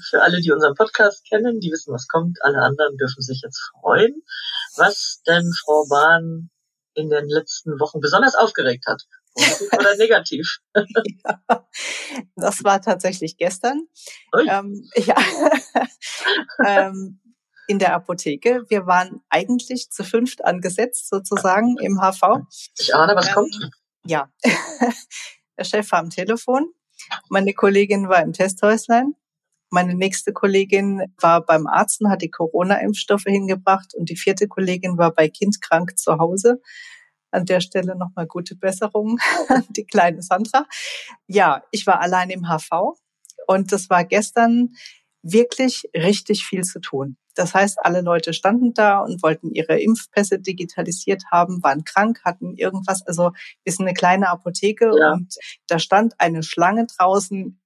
für 0.10 0.22
alle, 0.22 0.42
die 0.42 0.52
unseren 0.52 0.76
Podcast 0.76 1.26
kennen, 1.30 1.60
die 1.60 1.72
wissen, 1.72 1.94
was 1.94 2.08
kommt. 2.08 2.38
Alle 2.42 2.60
anderen 2.60 2.98
dürfen 2.98 3.22
sich 3.22 3.42
jetzt 3.44 3.62
freuen. 3.72 4.24
Was 4.76 5.22
denn 5.26 5.52
Frau 5.64 5.86
Bahn 5.90 6.50
in 6.96 7.10
den 7.10 7.30
letzten 7.30 7.80
Wochen 7.80 8.00
besonders 8.02 8.36
aufgeregt 8.36 8.86
hat? 8.88 9.04
Oder 9.78 9.96
negativ? 9.98 10.58
ja, 10.76 11.66
das 12.36 12.64
war 12.64 12.82
tatsächlich 12.82 13.38
gestern. 13.38 13.88
Ähm, 14.38 14.90
ja. 14.96 15.16
ähm, 16.66 17.20
in 17.68 17.80
der 17.80 17.94
Apotheke. 17.94 18.66
Wir 18.70 18.88
waren 18.88 19.22
eigentlich 19.30 19.90
zu 19.92 20.04
fünft 20.04 20.44
angesetzt, 20.44 21.10
sozusagen 21.10 21.78
im 21.80 22.00
HV. 22.00 22.46
Ich 22.80 22.96
ahne, 22.96 23.16
was 23.16 23.28
ähm, 23.28 23.34
kommt. 23.34 23.72
Ja, 24.06 24.32
der 25.58 25.64
Chef 25.64 25.92
war 25.92 26.00
am 26.00 26.10
Telefon. 26.10 26.72
Meine 27.30 27.54
Kollegin 27.54 28.10
war 28.10 28.22
im 28.22 28.34
Testhäuslein. 28.34 29.14
Meine 29.70 29.96
nächste 29.96 30.32
Kollegin 30.32 31.14
war 31.20 31.46
beim 31.46 31.68
Arzt 31.68 32.02
und 32.02 32.10
hat 32.10 32.22
die 32.22 32.32
Corona-Impfstoffe 32.32 33.26
hingebracht 33.26 33.94
und 33.96 34.10
die 34.10 34.16
vierte 34.16 34.48
Kollegin 34.48 34.98
war 34.98 35.14
bei 35.14 35.28
Kind 35.28 35.62
krank 35.62 35.98
zu 35.98 36.18
Hause. 36.20 36.62
An 37.32 37.46
der 37.46 37.60
Stelle 37.60 37.98
nochmal 37.98 38.28
gute 38.28 38.56
Besserung 38.56 39.18
die 39.70 39.86
kleine 39.86 40.22
Sandra. 40.22 40.66
Ja, 41.28 41.64
ich 41.72 41.86
war 41.86 42.00
allein 42.00 42.30
im 42.30 42.48
HV 42.48 42.98
und 43.46 43.74
das 43.74 43.90
war 43.90 44.06
gestern 44.06 44.74
wirklich 45.22 45.84
richtig 45.94 46.46
viel 46.46 46.64
zu 46.64 46.80
tun. 46.80 47.18
Das 47.38 47.54
heißt, 47.54 47.78
alle 47.84 48.02
Leute 48.02 48.34
standen 48.34 48.74
da 48.74 49.00
und 49.00 49.22
wollten 49.22 49.52
ihre 49.52 49.80
Impfpässe 49.80 50.40
digitalisiert 50.40 51.24
haben, 51.32 51.62
waren 51.64 51.84
krank, 51.84 52.22
hatten 52.26 52.56
irgendwas. 52.56 53.06
Also 53.06 53.32
sind 53.66 53.86
eine 53.86 53.94
kleine 53.94 54.30
Apotheke 54.30 54.92
ja. 54.98 55.14
und 55.14 55.36
da 55.68 55.80
stand 55.80 56.16
eine 56.20 56.44
Schlange 56.44 56.88
draußen. 56.88 57.62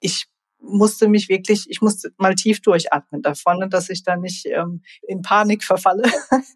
Ich 0.00 0.28
musste 0.62 1.08
mich 1.08 1.28
wirklich, 1.28 1.66
ich 1.68 1.82
musste 1.82 2.12
mal 2.16 2.34
tief 2.34 2.62
durchatmen 2.62 3.20
davon, 3.20 3.68
dass 3.68 3.90
ich 3.90 4.04
da 4.04 4.16
nicht 4.16 4.46
ähm, 4.46 4.82
in 5.02 5.22
Panik 5.22 5.64
verfalle. 5.64 6.04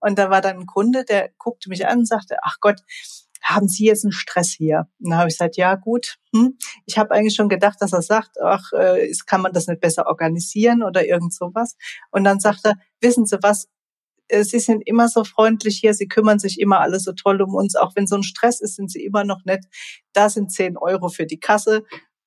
Und 0.00 0.18
da 0.18 0.30
war 0.30 0.40
dann 0.40 0.60
ein 0.60 0.66
Kunde, 0.66 1.04
der 1.04 1.30
guckte 1.36 1.68
mich 1.68 1.86
an 1.86 1.98
und 1.98 2.06
sagte, 2.06 2.36
ach 2.42 2.58
Gott, 2.60 2.80
haben 3.46 3.68
Sie 3.68 3.84
jetzt 3.84 4.04
einen 4.04 4.12
Stress 4.12 4.50
hier? 4.50 4.88
Und 4.98 5.10
dann 5.10 5.18
habe 5.18 5.28
ich 5.28 5.34
gesagt, 5.34 5.56
ja 5.56 5.76
gut, 5.76 6.16
hm. 6.34 6.58
ich 6.84 6.98
habe 6.98 7.12
eigentlich 7.12 7.36
schon 7.36 7.48
gedacht, 7.48 7.76
dass 7.80 7.92
er 7.92 8.02
sagt, 8.02 8.40
ach, 8.42 8.72
äh, 8.72 9.10
kann 9.26 9.40
man 9.40 9.52
das 9.52 9.68
nicht 9.68 9.80
besser 9.80 10.06
organisieren 10.06 10.82
oder 10.82 11.06
irgend 11.06 11.32
sowas. 11.32 11.76
Und 12.10 12.24
dann 12.24 12.40
sagt 12.40 12.60
er, 12.64 12.74
wissen 13.00 13.24
Sie 13.24 13.38
was, 13.42 13.68
äh, 14.28 14.42
Sie 14.42 14.58
sind 14.58 14.82
immer 14.86 15.08
so 15.08 15.22
freundlich 15.22 15.78
hier, 15.78 15.94
Sie 15.94 16.08
kümmern 16.08 16.40
sich 16.40 16.58
immer 16.60 16.80
alle 16.80 16.98
so 16.98 17.12
toll 17.12 17.40
um 17.40 17.54
uns. 17.54 17.76
Auch 17.76 17.94
wenn 17.94 18.08
so 18.08 18.16
ein 18.16 18.24
Stress 18.24 18.60
ist, 18.60 18.76
sind 18.76 18.90
Sie 18.90 19.04
immer 19.04 19.24
noch 19.24 19.44
nett. 19.44 19.64
Da 20.12 20.28
sind 20.28 20.50
zehn 20.50 20.76
Euro 20.76 21.08
für 21.08 21.26
die 21.26 21.38
Kasse 21.38 21.84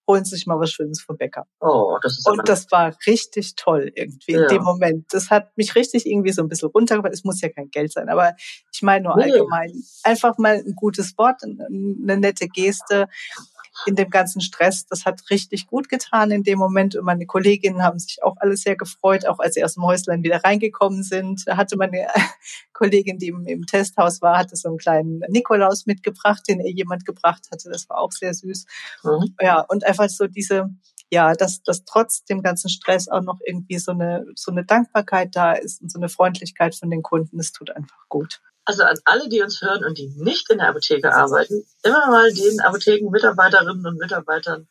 holen 0.10 0.26
Sie 0.26 0.36
sich 0.36 0.48
mal 0.48 0.60
was 0.60 0.72
Schönes 0.72 1.02
vom 1.02 1.18
Bäcker. 1.18 1.46
Oh, 1.62 1.98
das 2.02 2.18
ist 2.18 2.28
Und 2.28 2.50
das 2.50 2.70
war 2.72 2.98
richtig 3.06 3.56
toll 3.56 3.92
irgendwie 3.94 4.34
ja. 4.34 4.42
in 4.42 4.48
dem 4.48 4.64
Moment. 4.64 5.06
Das 5.12 5.30
hat 5.30 5.56
mich 5.56 5.76
richtig 5.76 6.08
irgendwie 6.08 6.32
so 6.32 6.42
ein 6.42 6.50
bisschen 6.50 6.70
runtergebracht. 6.70 7.14
Es 7.14 7.24
muss 7.24 7.40
ja 7.42 7.50
kein 7.50 7.70
Geld 7.70 7.94
sein, 7.94 8.10
aber 8.10 8.34
ich 8.74 8.82
meine 8.82 9.06
nur 9.06 9.16
nee. 9.16 9.26
allgemein. 9.26 9.72
Einfach 10.04 10.38
mal 10.40 10.56
ein 10.56 10.74
gutes 10.76 11.16
Wort, 11.18 11.44
eine 11.44 12.18
nette 12.18 12.48
Geste. 12.48 13.08
In 13.86 13.96
dem 13.96 14.10
ganzen 14.10 14.42
Stress. 14.42 14.86
Das 14.86 15.06
hat 15.06 15.30
richtig 15.30 15.68
gut 15.68 15.90
getan 15.90 16.32
in 16.32 16.44
dem 16.44 16.60
Moment. 16.60 16.96
Und 16.96 17.06
meine 17.06 17.26
Kolleginnen 17.26 17.84
haben 17.84 18.00
sich 18.00 18.24
auch 18.24 18.36
alle 18.38 18.58
sehr 18.58 18.76
gefreut, 18.76 19.26
auch 19.26 19.40
als 19.40 19.56
sie 19.56 19.64
aus 19.64 19.76
dem 19.76 19.84
Häuslein 19.84 20.24
wieder 20.24 20.44
reingekommen 20.44 21.04
sind. 21.04 21.44
Da 21.46 21.58
hatte 21.58 21.78
meine 21.78 22.08
Kollegin, 22.74 23.18
die 23.18 23.28
im, 23.28 23.46
im 23.46 23.66
Testhaus 23.66 24.22
war, 24.22 24.38
hatte 24.38 24.56
so 24.56 24.70
einen 24.70 24.78
kleinen 24.78 25.22
Nikolaus 25.30 25.86
mitgebracht, 25.86 26.44
den 26.48 26.60
ihr 26.60 26.72
jemand 26.72 27.06
gebracht 27.06 27.48
hatte. 27.52 27.70
Das 27.70 27.90
war 27.90 28.00
auch 28.00 28.12
sehr 28.12 28.34
süß. 28.34 28.66
Mhm. 29.04 29.36
Ja, 29.42 29.62
und 29.62 29.86
einfach 29.86 30.10
so 30.10 30.28
diese, 30.28 30.70
ja, 31.12 31.34
dass, 31.34 31.64
dass 31.64 31.86
trotz 31.86 32.24
dem 32.26 32.42
ganzen 32.42 32.70
Stress 32.70 33.08
auch 33.08 33.22
noch 33.22 33.40
irgendwie 33.46 33.80
so 33.80 33.92
eine, 33.92 34.26
so 34.36 34.52
eine 34.52 34.64
Dankbarkeit 34.64 35.36
da 35.36 35.54
ist 35.54 35.82
und 35.82 35.92
so 35.92 36.00
eine 36.00 36.10
Freundlichkeit 36.10 36.76
von 36.76 36.90
den 36.90 37.02
Kunden. 37.02 37.40
Es 37.40 37.52
tut 37.52 37.72
einfach 37.72 38.08
gut. 38.10 38.42
Also 38.70 38.84
an 38.84 39.00
alle, 39.04 39.28
die 39.30 39.42
uns 39.42 39.64
hören 39.64 39.84
und 39.84 39.98
die 39.98 40.10
nicht 40.10 40.48
in 40.52 40.60
der 40.60 40.68
Apotheke 40.68 41.12
arbeiten, 41.12 41.66
immer 41.82 42.06
mal 42.06 42.32
den 42.32 42.60
Apothekenmitarbeiterinnen 42.60 43.84
und 43.84 43.98
Mitarbeitern 43.98 44.68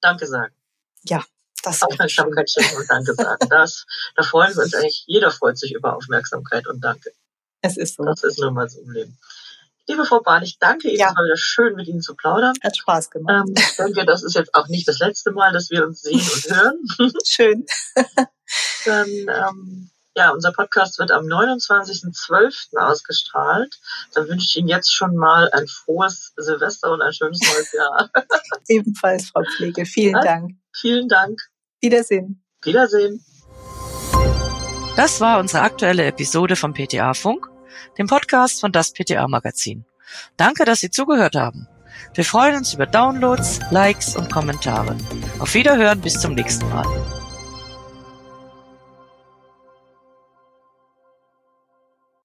Danke 0.00 0.26
sagen. 0.26 0.54
Ja, 1.02 1.22
das 1.62 1.82
Aufmerksamkeit 1.82 2.50
schenken 2.50 2.78
und 2.78 2.88
Danke 2.88 3.12
sagen. 3.12 3.46
Das, 3.50 3.84
da 4.16 4.22
freuen 4.22 4.56
wir 4.56 4.62
uns 4.62 4.74
eigentlich. 4.74 5.04
Jeder 5.06 5.30
freut 5.30 5.58
sich 5.58 5.74
über 5.74 5.94
Aufmerksamkeit 5.94 6.66
und 6.66 6.82
Danke. 6.82 7.12
Es 7.60 7.76
ist 7.76 7.96
so. 7.96 8.04
Das 8.04 8.24
ist 8.24 8.40
nun 8.40 8.54
mal 8.54 8.70
so 8.70 8.80
im 8.80 8.90
Leben. 8.90 9.18
Liebe 9.86 10.06
Frau 10.06 10.22
Bahn, 10.22 10.42
ich 10.44 10.58
danke 10.58 10.88
Ihnen. 10.88 11.00
Ja. 11.00 11.10
Es 11.10 11.16
war 11.16 11.24
wieder 11.24 11.36
schön, 11.36 11.74
mit 11.76 11.88
Ihnen 11.88 12.00
zu 12.00 12.14
plaudern. 12.14 12.54
Hat 12.64 12.78
Spaß 12.78 13.10
gemacht. 13.10 13.48
Ähm, 13.48 13.54
ich 13.54 13.76
denke, 13.76 14.06
das 14.06 14.22
ist 14.22 14.34
jetzt 14.34 14.54
auch 14.54 14.68
nicht 14.68 14.88
das 14.88 14.98
letzte 14.98 15.30
Mal, 15.30 15.52
dass 15.52 15.68
wir 15.68 15.84
uns 15.84 16.00
sehen 16.00 16.20
und 16.20 16.56
hören. 16.56 16.78
Schön. 17.26 17.66
Dann, 18.86 19.08
ähm, 19.08 19.90
ja, 20.16 20.30
unser 20.30 20.52
Podcast 20.52 20.98
wird 20.98 21.10
am 21.10 21.24
29.12. 21.24 22.76
ausgestrahlt. 22.78 23.78
Dann 24.14 24.28
wünsche 24.28 24.46
ich 24.46 24.56
Ihnen 24.56 24.68
jetzt 24.68 24.92
schon 24.92 25.16
mal 25.16 25.50
ein 25.52 25.66
frohes 25.66 26.32
Silvester 26.36 26.92
und 26.92 27.02
ein 27.02 27.12
schönes 27.12 27.40
neues 27.40 27.72
Jahr. 27.72 28.10
Ebenfalls, 28.68 29.30
Frau 29.30 29.42
Pflege. 29.56 29.86
Vielen 29.86 30.14
ja, 30.14 30.20
Dank. 30.20 30.50
Vielen 30.74 31.08
Dank. 31.08 31.40
Wiedersehen. 31.80 32.44
Wiedersehen. 32.62 33.24
Das 34.96 35.20
war 35.20 35.38
unsere 35.38 35.62
aktuelle 35.62 36.04
Episode 36.04 36.56
vom 36.56 36.74
PTA 36.74 37.14
Funk 37.14 37.52
dem 37.98 38.06
Podcast 38.06 38.60
von 38.60 38.72
das 38.72 38.92
PTA 38.92 39.28
Magazin. 39.28 39.84
Danke, 40.36 40.64
dass 40.64 40.80
Sie 40.80 40.90
zugehört 40.90 41.34
haben. 41.34 41.68
Wir 42.14 42.24
freuen 42.24 42.56
uns 42.56 42.74
über 42.74 42.86
Downloads, 42.86 43.60
Likes 43.70 44.16
und 44.16 44.30
Kommentare. 44.30 44.96
Auf 45.38 45.54
Wiederhören 45.54 46.00
bis 46.00 46.20
zum 46.20 46.34
nächsten 46.34 46.68
Mal. 46.68 46.86